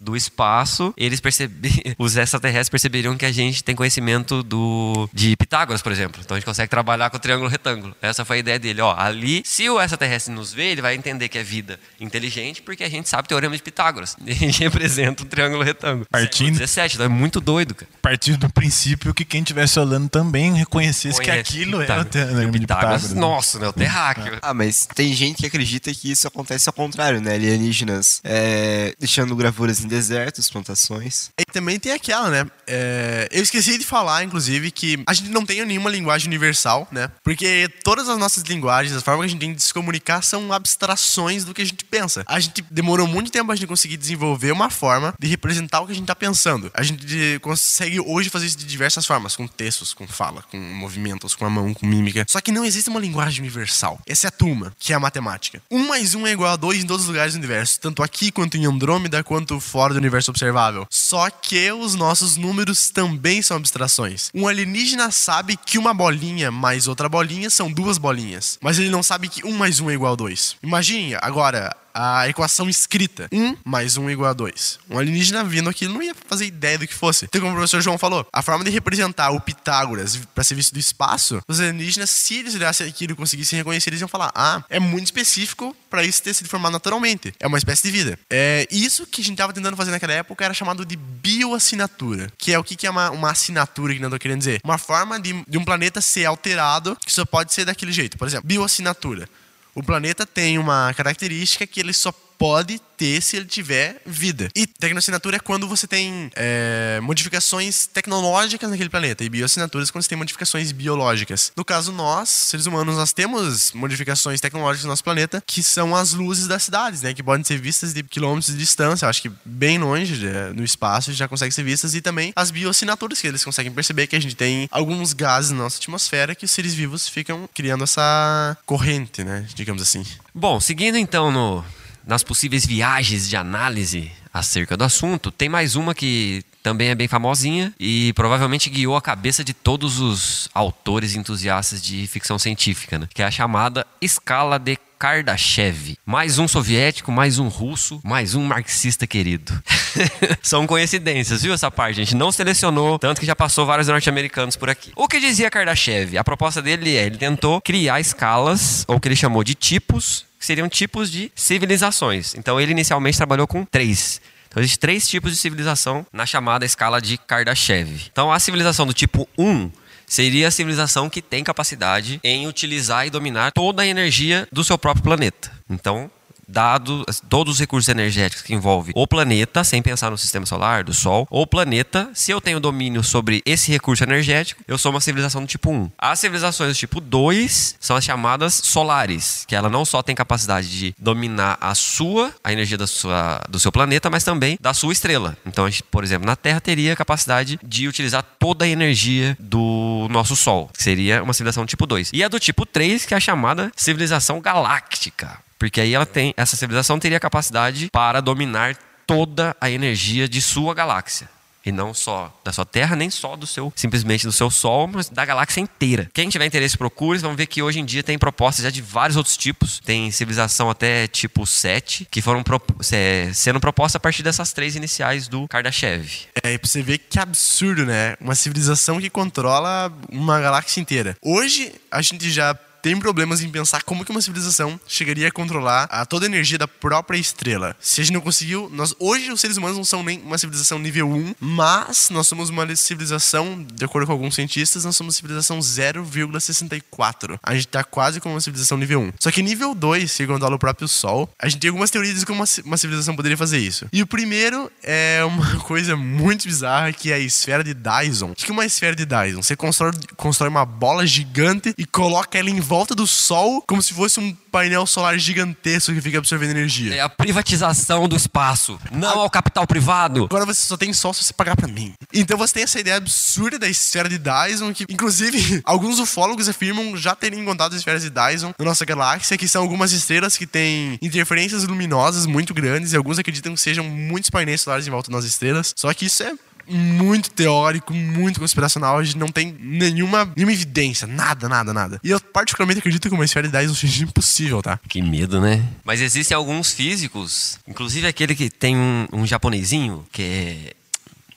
[0.00, 5.82] do espaço, eles perceber, os extraterrestres perceberiam que a gente tem conhecimento do de Pitágoras,
[5.82, 6.20] por exemplo.
[6.24, 7.94] Então a gente consegue trabalhar com o triângulo retângulo.
[8.02, 11.28] Essa foi a ideia dele, ó, ali, se o extraterrestre nos vê, ele vai entender
[11.28, 14.16] que é vida inteligente, porque a gente sabe o teorema de Pitágoras.
[14.26, 16.06] E a gente representa o triângulo retângulo.
[16.10, 17.90] Partindo- 17, então é muito doido, cara.
[18.02, 22.10] Partindo do princípio que quem estivesse olhando também reconhecesse que Conhece aquilo é o Pitágoras.
[22.10, 23.12] teorema de Pitágoras, Pitágoras.
[23.14, 23.20] né?
[23.20, 24.38] nossa, né, o terráqueo.
[24.42, 27.34] Ah, mas tem gente que acredita que isso acontece ao contrário, né?
[27.34, 31.30] Alienígenas é, deixando gravuras em desertos, plantações.
[31.38, 32.46] E também tem aquela, né?
[32.66, 37.10] é, eu esqueci de falar, inclusive, que a gente não tem nenhuma linguagem universal, né?
[37.22, 40.52] Porque todas as nossas linguagens, as formas que a gente tem de se comunicar são
[40.52, 42.24] abstrações do que a gente pensa.
[42.26, 45.92] A gente demorou muito tempo a gente conseguir desenvolver uma forma de representar o que
[45.92, 46.70] a gente tá pensando.
[46.74, 51.34] A gente consegue hoje fazer isso de diversas formas, com textos, com fala, com movimentos,
[51.34, 52.24] com a mão, com mímica.
[52.28, 54.00] Só que não existe uma linguagem universal.
[54.06, 55.62] Essa é a turma, que é a matemática.
[55.70, 58.32] Um mais um é igual a dois em todos os lugares do universo, tanto aqui
[58.32, 60.86] quanto em Andrômeda, quanto fora do universo observável.
[60.88, 64.30] Só que os nossos números também são abstrações.
[64.34, 69.02] Um alienígena sabe que uma bolinha mais outra bolinha são duas bolinhas, mas ele não
[69.02, 70.56] sabe que um mais um é igual a dois.
[70.62, 73.28] Imagine agora a equação escrita.
[73.32, 74.80] 1 mais 1 igual a 2.
[74.90, 77.24] Um alienígena vindo aqui não ia fazer ideia do que fosse.
[77.24, 80.74] Então, como o professor João falou, a forma de representar o Pitágoras para ser visto
[80.74, 84.62] do espaço, os alienígenas, se eles olhassem aquilo e conseguissem reconhecer, eles iam falar: ah,
[84.68, 87.32] é muito específico para isso ter sido formado naturalmente.
[87.40, 88.18] É uma espécie de vida.
[88.28, 92.52] É, isso que a gente estava tentando fazer naquela época era chamado de bioassinatura, que
[92.52, 94.60] é o que, que é uma, uma assinatura que não estou querendo dizer.
[94.62, 98.18] Uma forma de, de um planeta ser alterado que só pode ser daquele jeito.
[98.18, 99.28] Por exemplo, bioassinatura.
[99.76, 104.48] O planeta tem uma característica que ele só pode ter se ele tiver vida.
[104.54, 109.22] E tecnoassinatura é quando você tem é, modificações tecnológicas naquele planeta.
[109.22, 111.52] E bioassinaturas é quando você tem modificações biológicas.
[111.56, 116.12] No caso, nós, seres humanos, nós temos modificações tecnológicas no nosso planeta, que são as
[116.12, 117.12] luzes das cidades, né?
[117.12, 119.08] Que podem ser vistas de quilômetros de distância.
[119.08, 121.94] Acho que bem longe, é, no espaço, já conseguem ser vistas.
[121.94, 125.58] E também as bioassinaturas, que eles conseguem perceber que a gente tem alguns gases na
[125.58, 129.46] nossa atmosfera que os seres vivos ficam criando essa corrente, né?
[129.54, 130.04] Digamos assim.
[130.34, 131.64] Bom, seguindo então no,
[132.06, 137.08] nas possíveis viagens de análise acerca do assunto, tem mais uma que também é bem
[137.08, 143.08] famosinha e provavelmente guiou a cabeça de todos os autores entusiastas de ficção científica, né?
[143.12, 145.96] que é a chamada escala de Kardashev.
[146.04, 149.52] Mais um soviético, mais um russo, mais um marxista querido.
[150.42, 152.00] São coincidências, viu essa parte?
[152.00, 154.92] A gente não selecionou, tanto que já passou vários norte-americanos por aqui.
[154.96, 156.16] O que dizia Kardashev?
[156.16, 160.24] A proposta dele é, ele tentou criar escalas, ou o que ele chamou de tipos,
[160.38, 162.34] que seriam tipos de civilizações.
[162.34, 164.20] Então ele inicialmente trabalhou com três.
[164.48, 168.06] Então, existem três tipos de civilização na chamada escala de Kardashev.
[168.10, 169.70] Então, a civilização do tipo 1
[170.06, 174.78] seria a civilização que tem capacidade em utilizar e dominar toda a energia do seu
[174.78, 175.50] próprio planeta.
[175.68, 176.10] Então,
[176.46, 180.94] dado todos os recursos energéticos que envolve o planeta, sem pensar no sistema solar, do
[180.94, 185.42] Sol, o planeta, se eu tenho domínio sobre esse recurso energético, eu sou uma civilização
[185.42, 185.90] do tipo 1.
[185.98, 190.68] As civilizações do tipo 2 são as chamadas solares, que ela não só tem capacidade
[190.68, 194.92] de dominar a sua, a energia da sua, do seu planeta, mas também da sua
[194.92, 195.36] estrela.
[195.44, 200.06] Então, gente, por exemplo, na Terra teria a capacidade de utilizar toda a energia do
[200.10, 202.10] nosso Sol, que seria uma civilização tipo 2.
[202.12, 205.45] E a do tipo 3, que é a chamada civilização galáctica.
[205.58, 208.76] Porque aí ela tem, essa civilização teria capacidade para dominar
[209.06, 211.28] toda a energia de sua galáxia.
[211.66, 215.08] E não só da sua Terra, nem só do seu, simplesmente do seu Sol, mas
[215.08, 216.08] da galáxia inteira.
[216.14, 219.16] Quem tiver interesse procure, vão ver que hoje em dia tem propostas já de vários
[219.16, 219.80] outros tipos.
[219.84, 222.44] Tem civilização até tipo 7, que foram
[222.92, 226.28] é, sendo propostas a partir dessas três iniciais do Kardashev.
[226.40, 228.14] É, e pra você ver que absurdo, né?
[228.20, 231.16] Uma civilização que controla uma galáxia inteira.
[231.20, 235.88] Hoje, a gente já tem problemas em pensar como que uma civilização chegaria a controlar
[235.90, 237.74] a toda a energia da própria estrela.
[237.80, 240.78] Se a gente não conseguiu, nós hoje os seres humanos não são nem uma civilização
[240.78, 245.58] nível 1, mas nós somos uma civilização, de acordo com alguns cientistas, nós somos civilização
[245.58, 247.40] 0,64.
[247.42, 249.14] A gente tá quase como uma civilização nível 1.
[249.18, 252.44] Só que nível 2, segundo o próprio Sol, a gente tem algumas teorias de como
[252.64, 253.88] uma civilização poderia fazer isso.
[253.92, 258.30] E o primeiro é uma coisa muito bizarra que é a esfera de Dyson.
[258.30, 259.42] O que é uma esfera de Dyson?
[259.42, 263.80] Você constrói, constrói uma bola gigante e coloca ela em volta volta do Sol como
[263.80, 266.94] se fosse um painel solar gigantesco que fica absorvendo energia.
[266.94, 270.24] É a privatização do espaço, não ao capital privado.
[270.24, 271.94] Agora você só tem Sol se você pagar para mim.
[272.12, 276.94] Então você tem essa ideia absurda da esfera de Dyson, que inclusive alguns ufólogos afirmam
[276.98, 280.98] já terem encontrado esferas de Dyson na nossa galáxia, que são algumas estrelas que têm
[281.00, 285.24] interferências luminosas muito grandes e alguns acreditam que sejam muitos painéis solares em volta das
[285.24, 285.72] estrelas.
[285.74, 286.34] Só que isso é
[286.68, 288.98] muito teórico, muito conspiracional.
[288.98, 292.00] A gente não tem nenhuma, nenhuma evidência, nada, nada, nada.
[292.02, 294.78] E eu particularmente acredito que uma esfera de 10 seja impossível, tá?
[294.88, 295.62] Que medo, né?
[295.84, 300.75] Mas existem alguns físicos, inclusive aquele que tem um, um japonesinho, que é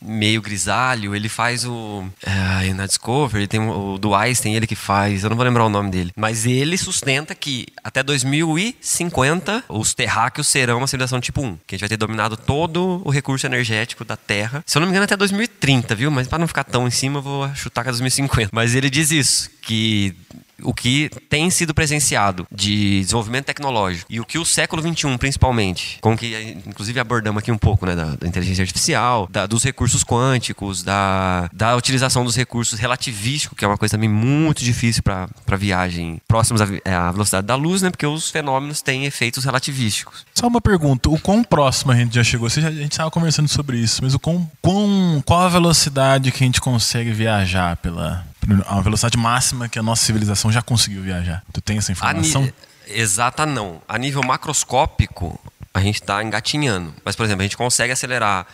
[0.01, 2.05] meio grisalho, ele faz o.
[2.23, 5.69] É, na Discovery, tem o, do Einstein, ele que faz, eu não vou lembrar o
[5.69, 6.11] nome dele.
[6.15, 11.57] Mas ele sustenta que até 2050 os terráqueos serão uma civilização tipo 1.
[11.67, 14.63] Que a gente vai ter dominado todo o recurso energético da Terra.
[14.65, 16.11] Se eu não me engano, até 2030, viu?
[16.11, 18.49] Mas para não ficar tão em cima, eu vou chutar que é 2050.
[18.53, 20.15] Mas ele diz isso, que
[20.63, 25.97] o que tem sido presenciado de desenvolvimento tecnológico e o que o século XXI, principalmente,
[26.01, 30.03] com que inclusive abordamos aqui um pouco né, da, da inteligência artificial, da, dos recursos
[30.03, 35.57] quânticos, da, da utilização dos recursos relativísticos, que é uma coisa também muito difícil para
[35.57, 40.25] viagem próximos à, é, à, velocidade da luz, né, porque os fenômenos têm efeitos relativísticos.
[40.33, 42.47] Só uma pergunta: o quão próximo a gente já chegou?
[42.47, 46.45] a gente estava conversando sobre isso, mas o quão, quão, qual a velocidade que a
[46.45, 48.25] gente consegue viajar pela,
[48.65, 51.43] a velocidade máxima que a nossa civilização já conseguiu viajar.
[51.51, 52.51] Tu tem essa informação?
[52.87, 53.81] Exata não.
[53.87, 55.39] A nível macroscópico,
[55.73, 56.93] a gente está engatinhando.
[57.05, 58.47] Mas, por exemplo, a gente consegue acelerar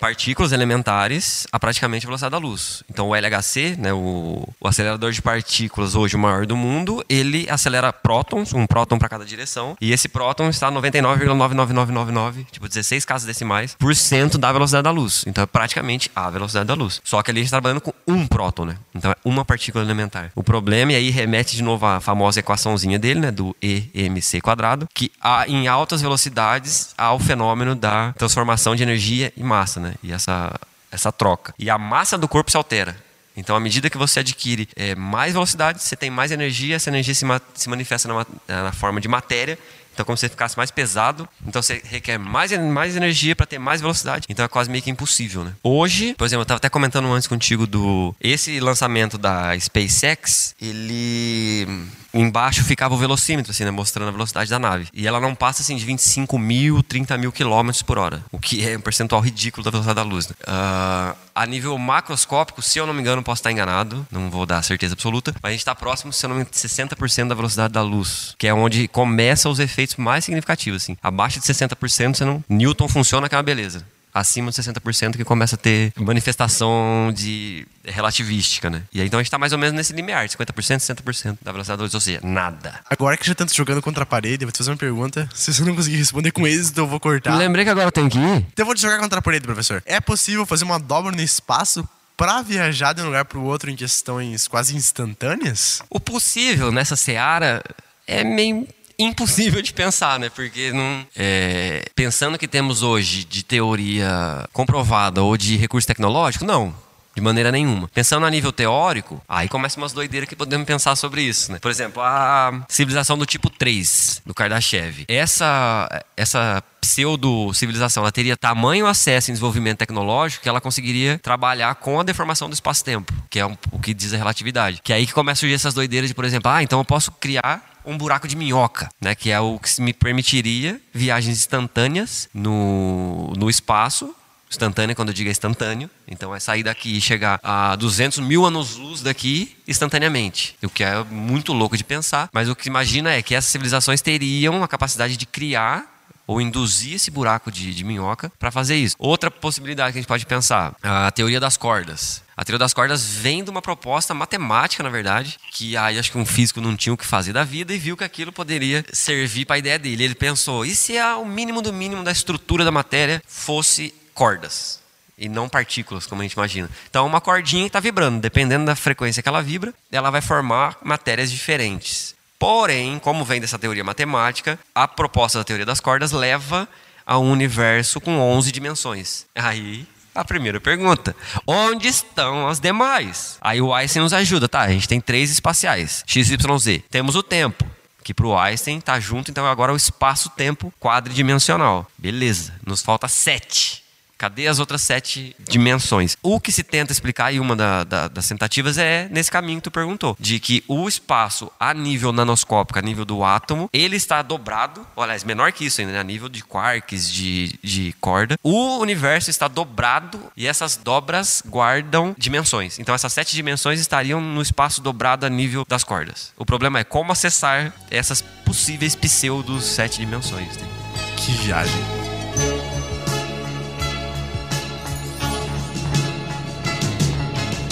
[0.00, 2.82] partículas elementares a praticamente a velocidade da luz.
[2.90, 7.92] Então o LHC, né, o, o acelerador de partículas hoje maior do mundo, ele acelera
[7.92, 13.76] prótons, um próton para cada direção, e esse próton está 99,99999, tipo 16 casas decimais,
[13.78, 15.24] por cento da velocidade da luz.
[15.26, 17.00] Então é praticamente a velocidade da luz.
[17.04, 18.76] Só que ali a gente está trabalhando com um próton, né?
[18.94, 20.32] Então é uma partícula elementar.
[20.34, 24.88] O problema, e aí remete de novo à famosa equaçãozinha dele, né, do EMC quadrado,
[24.94, 29.89] que há, em altas velocidades há o fenômeno da transformação de energia e massa, né?
[30.02, 30.58] E essa,
[30.90, 31.54] essa troca.
[31.58, 32.96] E a massa do corpo se altera.
[33.36, 37.14] Então, à medida que você adquire é, mais velocidade, você tem mais energia, essa energia
[37.14, 39.58] se, ma se manifesta na, na forma de matéria
[39.92, 43.58] então, como se você ficasse mais pesado, então você requer mais, mais energia para ter
[43.58, 44.26] mais velocidade.
[44.28, 45.52] Então é quase meio que impossível, né?
[45.62, 51.66] Hoje, por exemplo, eu estava até comentando antes contigo do esse lançamento da SpaceX, ele
[52.12, 54.88] embaixo ficava o velocímetro, assim, né, mostrando a velocidade da nave.
[54.92, 58.66] E ela não passa assim de 25 mil, 30 mil quilômetros por hora, o que
[58.68, 60.28] é um percentual ridículo da velocidade da luz.
[60.28, 60.34] Né?
[60.42, 64.62] Uh, a nível macroscópico, se eu não me engano, posso estar enganado, não vou dar
[64.62, 67.34] certeza absoluta, mas a gente está próximo, se eu não me engano, de 60% da
[67.34, 70.82] velocidade da luz, que é onde começam os efeitos mais significativos.
[70.82, 70.96] Assim.
[71.02, 72.42] Abaixo de 60%, você não...
[72.48, 77.66] Newton funciona que é uma beleza acima de 60% que começa a ter manifestação de
[77.84, 78.82] relativística, né?
[78.92, 81.78] E aí então a gente está mais ou menos nesse limiar, 50%, 60% da velocidade
[81.78, 82.80] da luz, ou seja, nada.
[82.88, 85.28] Agora que já estamos jogando contra a parede, eu vou te fazer uma pergunta.
[85.34, 87.36] Se você não conseguir responder com êxito, eu vou cortar.
[87.36, 88.46] Lembrei que agora tem que ir.
[88.52, 89.82] Então eu vou te jogar contra a parede, professor.
[89.86, 93.70] É possível fazer uma dobra no espaço para viajar de um lugar para o outro
[93.70, 95.82] em questões quase instantâneas?
[95.88, 97.62] O possível nessa seara
[98.06, 98.68] é meio
[99.04, 100.30] impossível de pensar, né?
[100.30, 106.74] Porque não, é, pensando que temos hoje de teoria comprovada ou de recurso tecnológico, não.
[107.14, 107.88] De maneira nenhuma.
[107.88, 111.58] Pensando a nível teórico, aí começa umas doideiras que podemos pensar sobre isso, né?
[111.58, 115.04] Por exemplo, a civilização do tipo 3, do Kardashev.
[115.08, 121.98] Essa, essa pseudo-civilização, ela teria tamanho acesso em desenvolvimento tecnológico que ela conseguiria trabalhar com
[121.98, 124.80] a deformação do espaço-tempo, que é um, o que diz a relatividade.
[124.82, 126.84] Que é aí que começa a surgir essas doideiras de, por exemplo, ah, então eu
[126.84, 129.14] posso criar um buraco de minhoca, né?
[129.14, 134.14] Que é o que me permitiria viagens instantâneas no, no espaço.
[134.50, 135.88] Instantânea, quando eu digo instantâneo.
[136.08, 140.56] Então é sair daqui e chegar a 200 mil anos-luz daqui instantaneamente.
[140.60, 142.28] O que é muito louco de pensar.
[142.32, 146.00] Mas o que imagina é que essas civilizações teriam a capacidade de criar
[146.30, 148.94] ou induzir esse buraco de, de minhoca para fazer isso.
[149.00, 152.22] Outra possibilidade que a gente pode pensar, a teoria das cordas.
[152.40, 156.16] A teoria das cordas vem de uma proposta matemática, na verdade, que aí acho que
[156.16, 159.44] um físico não tinha o que fazer da vida e viu que aquilo poderia servir
[159.44, 160.04] para a ideia dele.
[160.04, 164.80] Ele pensou: e se o mínimo do mínimo da estrutura da matéria fosse cordas?
[165.18, 166.70] e não partículas, como a gente imagina.
[166.88, 171.30] Então, uma cordinha está vibrando, dependendo da frequência que ela vibra, ela vai formar matérias
[171.30, 172.14] diferentes.
[172.38, 176.66] Porém, como vem dessa teoria matemática, a proposta da teoria das cordas leva
[177.04, 179.26] a um universo com 11 dimensões.
[179.34, 179.86] Aí,
[180.20, 181.14] a primeira pergunta:
[181.46, 183.38] onde estão as demais?
[183.40, 184.60] Aí o Einstein nos ajuda, tá?
[184.60, 186.84] A gente tem três espaciais: x, y, z.
[186.90, 187.64] Temos o tempo,
[188.02, 191.86] que para o Einstein está junto, então agora é o espaço-tempo quadridimensional.
[191.98, 193.79] Beleza, nos falta sete.
[194.20, 196.14] Cadê as outras sete dimensões?
[196.22, 199.64] O que se tenta explicar, e uma da, da, das tentativas é nesse caminho que
[199.64, 204.20] tu perguntou, de que o espaço a nível nanoscópico, a nível do átomo, ele está
[204.20, 206.00] dobrado, olha, é menor que isso ainda, né?
[206.00, 208.36] a nível de quarks, de, de corda.
[208.42, 212.78] O universo está dobrado e essas dobras guardam dimensões.
[212.78, 216.34] Então essas sete dimensões estariam no espaço dobrado a nível das cordas.
[216.36, 220.58] O problema é como acessar essas possíveis pseudos sete dimensões.
[220.58, 220.68] Né?
[221.16, 222.09] Que viagem.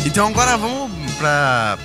[0.09, 1.76] Então agora vamos para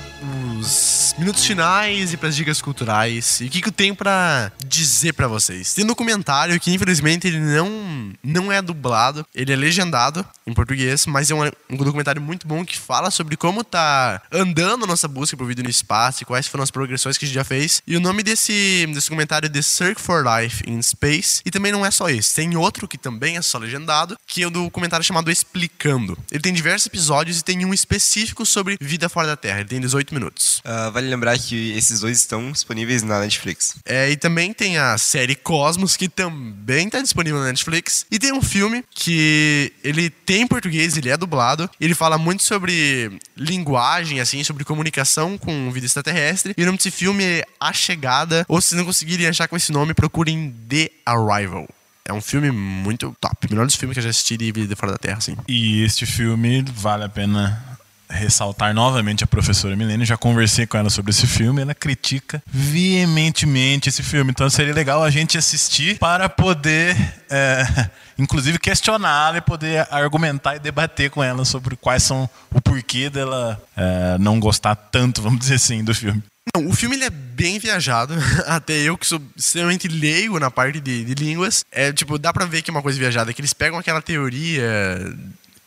[1.13, 3.39] os minutos finais e para as dicas culturais.
[3.39, 5.73] E o que, que eu tenho para dizer para vocês?
[5.73, 11.05] Tem um documentário que infelizmente ele não, não é dublado, ele é legendado em português,
[11.05, 15.07] mas é um, um documentário muito bom que fala sobre como tá andando a nossa
[15.07, 17.81] busca por vida no espaço e quais foram as progressões que a gente já fez.
[17.85, 21.41] E o nome desse, desse documentário é The Search for Life in Space.
[21.45, 24.45] E também não é só esse, tem outro que também é só legendado, que é
[24.45, 26.17] o um documentário chamado Explicando.
[26.31, 29.59] Ele tem diversos episódios e tem um específico sobre vida fora da Terra.
[29.59, 30.59] Ele tem 18 minutos.
[30.59, 33.75] Uh, vale lembrar que esses dois estão disponíveis na Netflix.
[33.85, 38.05] É, e também tem a série Cosmos, que também está disponível na Netflix.
[38.11, 41.69] E tem um filme que ele tem em português, ele é dublado.
[41.79, 46.53] Ele fala muito sobre linguagem, assim, sobre comunicação com vida extraterrestre.
[46.57, 48.45] E o nome desse filme é A Chegada.
[48.47, 51.67] Ou se não conseguirem achar com esse nome, procurem The Arrival.
[52.05, 53.47] É um filme muito top.
[53.49, 55.37] Melhor dos filmes que eu já assisti de Vida Fora da Terra, assim.
[55.47, 57.72] E este filme vale a pena
[58.09, 60.05] ressaltar novamente a professora Milene.
[60.05, 61.61] Já conversei com ela sobre esse filme.
[61.61, 64.31] Ela critica veementemente esse filme.
[64.31, 66.95] Então seria legal a gente assistir para poder,
[67.29, 73.09] é, inclusive, questioná-la e poder argumentar e debater com ela sobre quais são o porquê
[73.09, 76.23] dela é, não gostar tanto, vamos dizer assim, do filme.
[76.55, 78.13] Não, o filme ele é bem viajado.
[78.45, 82.45] Até eu, que sou extremamente leigo na parte de, de línguas, é tipo, dá pra
[82.45, 84.63] ver que é uma coisa viajada, que eles pegam aquela teoria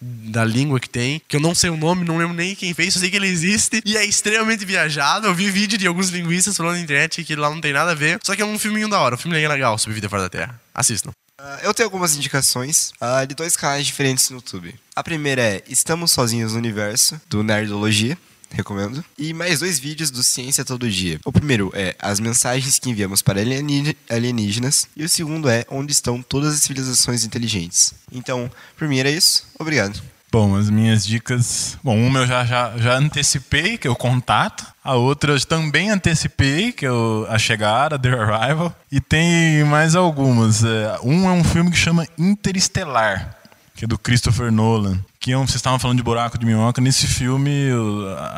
[0.00, 2.94] da língua que tem, que eu não sei o nome, não lembro nem quem fez,
[2.94, 5.26] só sei que ele existe e é extremamente viajado.
[5.26, 7.94] Eu vi vídeo de alguns linguistas falando na internet que lá não tem nada a
[7.94, 10.28] ver, só que é um filminho da hora, um filme legal sobre vida fora da
[10.28, 10.60] Terra.
[10.74, 11.10] Assistam.
[11.38, 14.74] Uh, eu tenho algumas indicações uh, de dois canais diferentes no YouTube.
[14.94, 18.16] A primeira é Estamos Sozinhos no Universo, do Nerdologia
[18.56, 19.04] recomendo.
[19.18, 21.20] E mais dois vídeos do Ciência Todo Dia.
[21.24, 26.22] O primeiro é as mensagens que enviamos para alienígenas e o segundo é onde estão
[26.22, 27.94] todas as civilizações inteligentes.
[28.10, 29.46] Então, por mim era isso.
[29.58, 30.00] Obrigado.
[30.30, 31.78] Bom, as minhas dicas.
[31.82, 34.66] Bom, uma eu já, já, já antecipei, que é o contato.
[34.82, 38.74] A outra eu também antecipei, que é o, a chegada, The Arrival.
[38.90, 40.64] E tem mais algumas.
[40.64, 43.36] É, um é um filme que chama Interestelar,
[43.74, 46.80] que é do Christopher Nolan que vocês estavam falando de buraco de minhoca.
[46.80, 47.68] Nesse filme,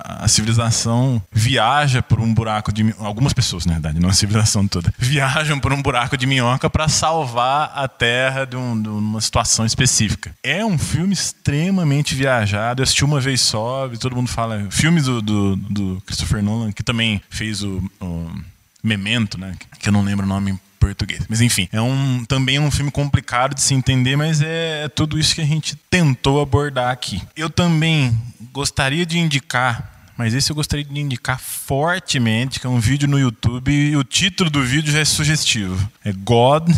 [0.07, 2.95] a, civilização viaja por um buraco de.
[2.99, 4.93] Algumas pessoas, na verdade, não a civilização toda.
[4.99, 9.67] Viajam por um buraco de minhoca para salvar a Terra de, um, de, uma situação
[9.67, 10.35] específica.
[10.43, 12.81] É um filme extremamente viajado.
[12.81, 14.67] Eu assisti uma vez só, e todo mundo fala.
[14.71, 18.31] Filmes do, do, do Christopher Nolan, que também fez o, o
[18.83, 19.55] Memento, né?
[19.79, 21.23] Que eu não lembro o nome português.
[21.29, 24.89] Mas enfim, é um também é um filme complicado de se entender, mas é, é
[24.89, 27.23] tudo isso que a gente tentou abordar aqui.
[27.37, 28.17] Eu também
[28.53, 33.21] gostaria de indicar mas esse eu gostaria de indicar fortemente, que é um vídeo no
[33.21, 35.89] YouTube e o título do vídeo já é sugestivo.
[36.05, 36.69] É God,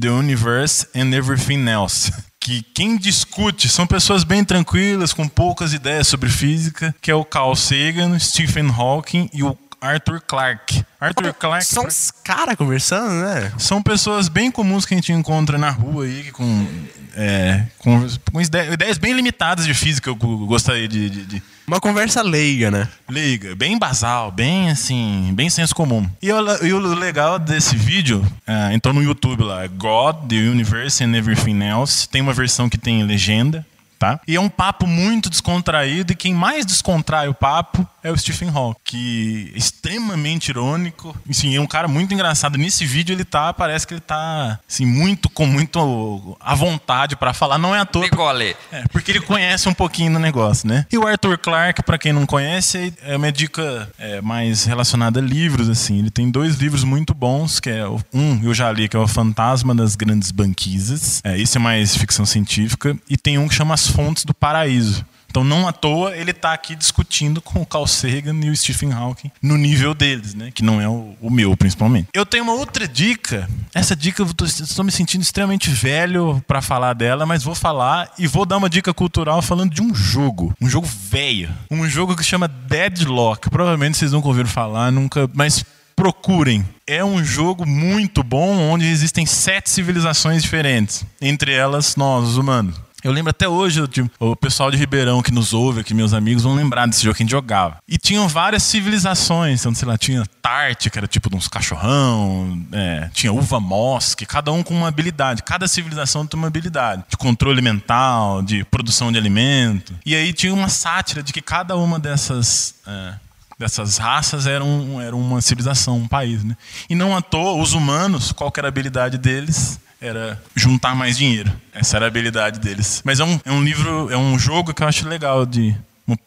[0.00, 2.10] the Universe and Everything Else.
[2.40, 7.26] Que quem discute são pessoas bem tranquilas, com poucas ideias sobre física, que é o
[7.26, 10.84] Carl Sagan, Stephen Hawking e o Arthur Clarke.
[11.00, 11.66] Arthur Clarke.
[11.66, 13.52] São os caras conversando, né?
[13.58, 16.66] São pessoas bem comuns que a gente encontra na rua aí, com,
[17.14, 21.42] é, com, com ideias bem limitadas de física, eu gostaria de, de, de.
[21.66, 22.88] Uma conversa leiga, né?
[23.08, 26.08] Leiga, bem basal, bem assim, bem senso comum.
[26.20, 31.04] E o, e o legal desse vídeo, é, então no YouTube lá, God, The Universe
[31.04, 33.64] and Everything Else, tem uma versão que tem legenda.
[33.98, 34.20] Tá?
[34.28, 38.48] E é um papo muito descontraído, e quem mais descontrai o papo é o Stephen
[38.48, 41.16] Hawking, que é extremamente irônico.
[41.28, 42.56] Enfim, é um cara muito engraçado.
[42.56, 47.32] Nesse vídeo ele tá, parece que ele tá assim, muito com muito à vontade para
[47.32, 47.58] falar.
[47.58, 48.08] Não é à toa.
[48.08, 50.86] Porque, é, porque ele conhece um pouquinho do negócio, né?
[50.90, 55.22] E o Arthur Clarke, para quem não conhece, é uma dica é, mais relacionada a
[55.22, 55.98] livros, assim.
[55.98, 59.08] Ele tem dois livros muito bons, que é um eu já li, que é o
[59.08, 61.20] Fantasma das Grandes Banquisas.
[61.24, 62.96] É, esse é mais ficção científica.
[63.08, 66.74] E tem um que chama Fontes do Paraíso então, não à toa, ele está aqui
[66.74, 70.50] discutindo com o Carl Sagan e o Stephen Hawking no nível deles, né?
[70.50, 72.08] que não é o, o meu, principalmente.
[72.14, 73.48] Eu tenho uma outra dica.
[73.74, 78.26] Essa dica eu estou me sentindo extremamente velho para falar dela, mas vou falar e
[78.26, 80.54] vou dar uma dica cultural falando de um jogo.
[80.60, 81.50] Um jogo velho.
[81.70, 83.50] Um jogo que chama Deadlock.
[83.50, 85.28] Provavelmente vocês nunca ouviram falar, nunca.
[85.34, 85.64] Mas
[85.94, 86.64] procurem.
[86.86, 91.04] É um jogo muito bom onde existem sete civilizações diferentes.
[91.20, 92.87] Entre elas, nós, os humanos.
[93.04, 93.80] Eu lembro até hoje,
[94.18, 97.22] o pessoal de Ribeirão que nos ouve aqui, meus amigos, vão lembrar desse jogo que
[97.22, 97.76] a gente jogava.
[97.86, 102.60] E tinham várias civilizações, então, sei lá, tinha Tarte, que era tipo de uns cachorrão,
[102.72, 105.44] é, tinha Uva Mosque, cada um com uma habilidade.
[105.44, 109.94] Cada civilização tem uma habilidade de controle mental, de produção de alimento.
[110.04, 112.74] E aí tinha uma sátira de que cada uma dessas.
[112.86, 113.14] É,
[113.58, 116.44] dessas raças era, um, era uma civilização, um país.
[116.44, 116.56] Né?
[116.88, 119.80] E não à toa, os humanos, qual era a habilidade deles?
[120.00, 121.52] Era juntar mais dinheiro.
[121.72, 123.02] Essa era a habilidade deles.
[123.04, 125.74] Mas é um, é um livro, é um jogo que eu acho legal de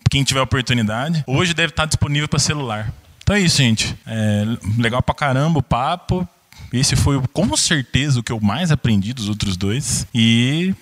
[0.10, 1.24] quem tiver oportunidade.
[1.26, 2.94] Hoje deve estar disponível para celular.
[3.24, 3.96] Então é isso, gente.
[4.06, 4.44] É
[4.78, 6.28] legal pra caramba o papo.
[6.72, 10.06] Esse foi com certeza o que eu mais aprendi dos outros dois.
[10.14, 10.74] E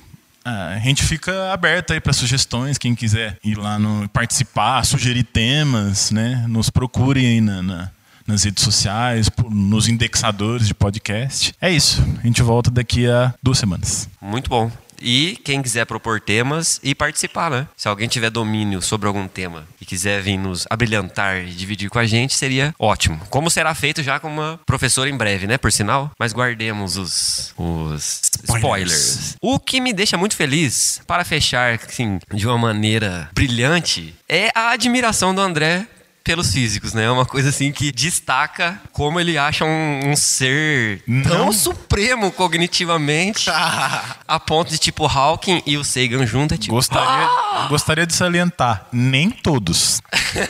[0.43, 2.77] ah, a gente fica aberto aí para sugestões.
[2.77, 6.45] Quem quiser ir lá no participar, sugerir temas, né?
[6.47, 7.91] Nos procure aí na, na
[8.29, 11.53] nas redes sociais, nos indexadores de podcast.
[11.59, 12.01] É isso.
[12.23, 14.07] A gente volta daqui a duas semanas.
[14.21, 14.71] Muito bom.
[15.01, 17.67] E quem quiser propor temas e participar, né?
[17.75, 21.99] Se alguém tiver domínio sobre algum tema e quiser vir nos abrilhantar e dividir com
[21.99, 23.19] a gente, seria ótimo.
[23.29, 25.57] Como será feito já com uma professora em breve, né?
[25.57, 28.57] Por sinal, mas guardemos os, os spoilers.
[28.57, 29.35] spoilers.
[29.41, 34.71] O que me deixa muito feliz, para fechar, assim, de uma maneira brilhante, é a
[34.71, 35.87] admiração do André
[36.29, 37.05] pelos físicos, né?
[37.05, 41.51] É uma coisa assim que destaca como ele acha um, um ser tão Não.
[41.51, 47.27] supremo cognitivamente a ponto de tipo Hawking e o Sagan junto é tipo Gostaria,
[47.67, 50.01] gostaria de salientar, nem todos.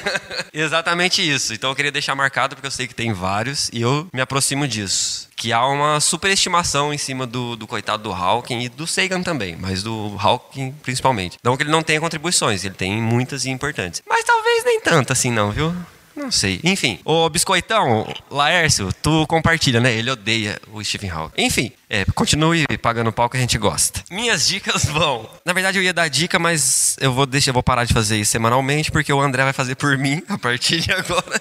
[0.51, 1.53] Exatamente isso.
[1.53, 4.67] Então eu queria deixar marcado porque eu sei que tem vários e eu me aproximo
[4.67, 5.28] disso.
[5.39, 9.55] Que há uma superestimação em cima do, do coitado do Hawking e do Sagan também,
[9.55, 11.37] mas do Hawking principalmente.
[11.41, 14.03] Não que ele não tenha contribuições, ele tem muitas e importantes.
[14.05, 15.73] Mas talvez nem tanto assim não, viu?
[16.13, 16.59] Não sei.
[16.65, 19.93] Enfim, ô Biscoitão, Laércio, tu compartilha, né?
[19.93, 21.41] Ele odeia o Stephen Hawking.
[21.41, 24.03] Enfim, é, continue pagando pau que a gente gosta.
[24.11, 25.29] Minhas dicas vão.
[25.45, 28.17] Na verdade, eu ia dar dica, mas eu vou deixar, eu vou parar de fazer
[28.17, 31.39] isso semanalmente, porque o André vai fazer por mim a partir de agora.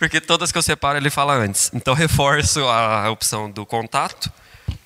[0.00, 1.70] Porque todas que eu separo ele fala antes.
[1.74, 4.32] Então reforço a opção do contato,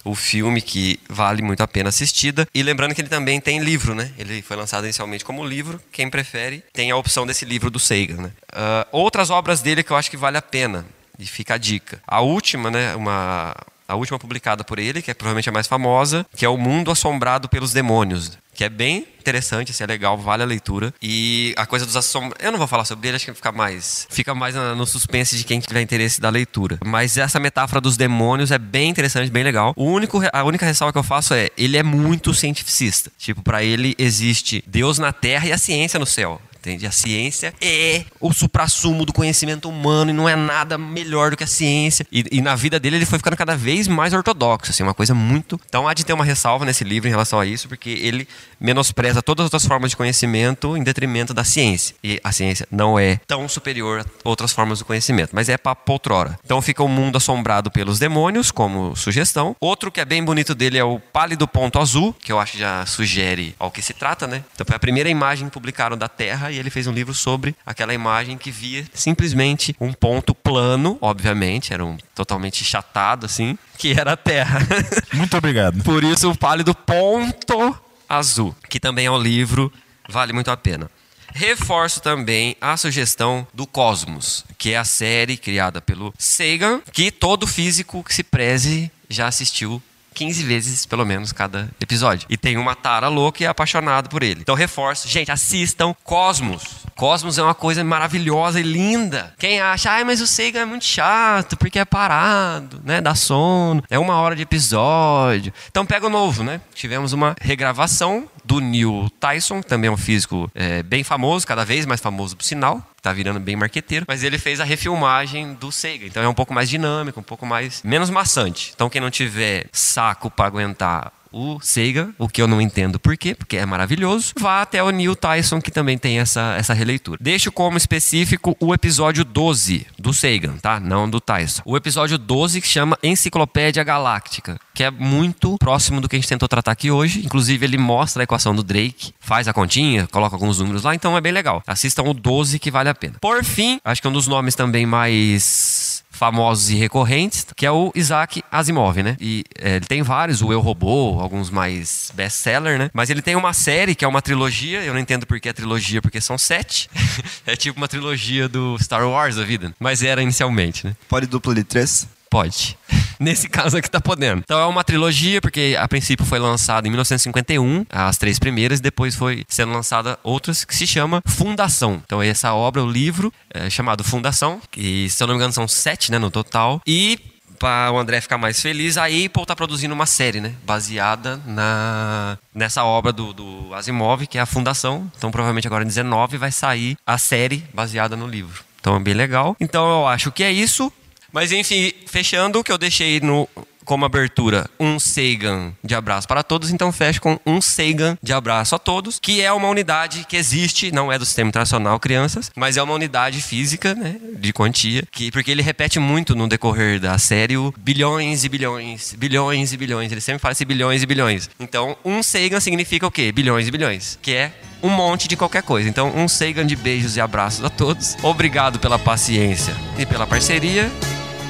[0.04, 2.48] o filme que vale muito a pena assistida.
[2.52, 4.10] E lembrando que ele também tem livro, né?
[4.18, 5.80] Ele foi lançado inicialmente como livro.
[5.92, 8.32] Quem prefere tem a opção desse livro do Sagan, né?
[8.52, 10.84] Ah, outras obras dele que eu acho que vale a pena.
[11.16, 12.02] E fica a dica.
[12.04, 12.96] A última, né?
[12.96, 13.54] Uma
[13.86, 16.90] a última publicada por ele, que é provavelmente a mais famosa, que é O Mundo
[16.90, 20.92] Assombrado pelos Demônios, que é bem interessante, assim, é legal, vale a leitura.
[21.00, 24.06] E a coisa dos assombrados, eu não vou falar sobre ele, acho que fica mais,
[24.10, 26.78] fica mais no suspense de quem tiver interesse da leitura.
[26.84, 29.72] Mas essa metáfora dos demônios é bem interessante, bem legal.
[29.76, 33.10] O único, a única ressalva que eu faço é, ele é muito cientificista.
[33.18, 36.40] Tipo, pra ele existe Deus na Terra e a ciência no céu.
[36.64, 36.86] Entende?
[36.86, 41.44] A ciência é o suprassumo do conhecimento humano e não é nada melhor do que
[41.44, 42.06] a ciência.
[42.10, 45.14] E, e na vida dele ele foi ficando cada vez mais ortodoxo, assim, uma coisa
[45.14, 45.60] muito.
[45.68, 48.26] Então há de ter uma ressalva nesse livro em relação a isso, porque ele
[48.58, 51.94] menospreza todas as outras formas de conhecimento em detrimento da ciência.
[52.02, 55.76] E a ciência não é tão superior a outras formas do conhecimento, mas é para
[55.86, 56.38] outrora.
[56.42, 59.54] Então fica o mundo assombrado pelos demônios, como sugestão.
[59.60, 62.58] Outro que é bem bonito dele é o Pálido Ponto Azul, que eu acho que
[62.58, 64.42] já sugere ao que se trata, né?
[64.54, 67.54] Então foi a primeira imagem que publicaram da Terra e ele fez um livro sobre
[67.66, 73.92] aquela imagem que via simplesmente um ponto plano, obviamente, era um totalmente chatado assim, que
[73.92, 74.60] era a Terra.
[75.12, 75.82] Muito obrigado.
[75.82, 77.76] Por isso o Pálido Ponto
[78.08, 79.72] Azul, que também é um livro,
[80.08, 80.90] vale muito a pena.
[81.32, 87.46] Reforço também a sugestão do Cosmos, que é a série criada pelo Sagan, que todo
[87.46, 89.82] físico que se preze já assistiu
[90.14, 92.26] 15 vezes, pelo menos, cada episódio.
[92.30, 94.40] E tem uma tara louca e é apaixonado por ele.
[94.40, 95.08] Então, reforço.
[95.08, 96.62] Gente, assistam Cosmos.
[96.94, 99.34] Cosmos é uma coisa maravilhosa e linda.
[99.38, 103.00] Quem acha, ai, mas o Sagan é muito chato, porque é parado, né?
[103.00, 103.82] Dá sono.
[103.90, 105.52] É uma hora de episódio.
[105.68, 106.60] Então, pega o novo, né?
[106.74, 111.64] Tivemos uma regravação do Neil Tyson, que também é um físico é, bem famoso, cada
[111.64, 112.82] vez mais famoso por sinal.
[113.04, 114.06] Tá virando bem marqueteiro.
[114.08, 116.06] Mas ele fez a refilmagem do Sagan.
[116.06, 117.82] Então é um pouco mais dinâmico, um pouco mais.
[117.82, 118.72] menos maçante.
[118.74, 119.66] Então quem não tiver
[120.04, 124.32] saco para aguentar o Sagan, o que eu não entendo por quê, porque é maravilhoso,
[124.38, 127.18] vá até o Neil Tyson, que também tem essa, essa releitura.
[127.20, 130.78] Deixo como específico o episódio 12 do Sagan, tá?
[130.78, 131.62] Não do Tyson.
[131.64, 136.28] O episódio 12 que chama Enciclopédia Galáctica, que é muito próximo do que a gente
[136.28, 137.24] tentou tratar aqui hoje.
[137.24, 141.16] Inclusive, ele mostra a equação do Drake, faz a continha, coloca alguns números lá, então
[141.16, 141.64] é bem legal.
[141.66, 143.14] Assistam o 12 que vale a pena.
[143.20, 145.73] Por fim, acho que é um dos nomes também mais
[146.14, 149.16] famosos e recorrentes, que é o Isaac Asimov, né?
[149.20, 152.90] E é, ele tem vários, o Eu Robô, alguns mais best-seller, né?
[152.92, 155.52] Mas ele tem uma série que é uma trilogia, eu não entendo por que é
[155.52, 156.88] trilogia, porque são sete.
[157.46, 160.96] é tipo uma trilogia do Star Wars da vida, mas era inicialmente, né?
[161.08, 162.06] Pode duplo de três?
[162.30, 162.76] Pode.
[163.24, 164.42] Nesse caso aqui tá podendo.
[164.44, 168.82] Então é uma trilogia, porque a princípio foi lançada em 1951, as três primeiras, e
[168.82, 172.02] depois foi sendo lançada outras, que se chama Fundação.
[172.04, 175.66] Então essa obra, o livro, é chamado Fundação, que se eu não me engano são
[175.66, 176.82] sete, né, no total.
[176.86, 177.18] E
[177.58, 180.52] para o André ficar mais feliz, a Apple tá produzindo uma série, né?
[180.66, 185.10] Baseada na nessa obra do, do Asimov, que é a Fundação.
[185.16, 188.62] Então provavelmente agora em 19 vai sair a série baseada no livro.
[188.80, 189.56] Então é bem legal.
[189.58, 190.92] Então eu acho que é isso.
[191.34, 193.48] Mas enfim, fechando o que eu deixei no
[193.84, 198.74] como abertura um Sagan de abraço para todos, então fecho com um Sagan de abraço
[198.74, 202.76] a todos, que é uma unidade que existe, não é do Sistema Internacional Crianças, mas
[202.76, 207.18] é uma unidade física, né, de quantia, que porque ele repete muito no decorrer da
[207.18, 211.50] série o bilhões e bilhões, bilhões e bilhões, ele sempre fala esse bilhões e bilhões.
[211.60, 213.32] Então, um Sagan significa o quê?
[213.32, 215.88] Bilhões e bilhões, que é um monte de qualquer coisa.
[215.88, 218.16] Então, um Sagan de beijos e abraços a todos.
[218.22, 220.90] Obrigado pela paciência e pela parceria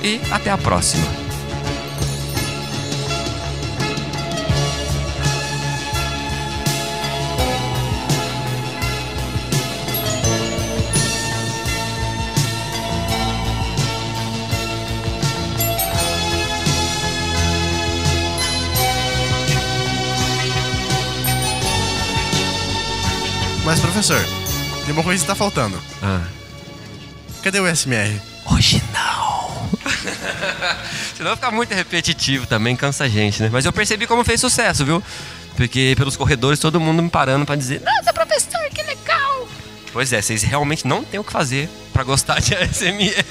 [0.04, 1.06] e até a próxima.
[23.64, 24.20] Mas, professor,
[24.84, 25.80] tem uma coisa que tá faltando.
[26.02, 26.22] Ah,
[27.42, 28.20] Cadê o SMR?
[28.46, 29.43] Hoje não.
[31.16, 33.48] Senão fica muito repetitivo também, cansa a gente, né?
[33.52, 35.02] Mas eu percebi como fez sucesso, viu?
[35.56, 39.48] Porque pelos corredores todo mundo me parando pra dizer: Nossa, professor, que legal!
[39.92, 43.24] Pois é, vocês realmente não têm o que fazer pra gostar de ASMR.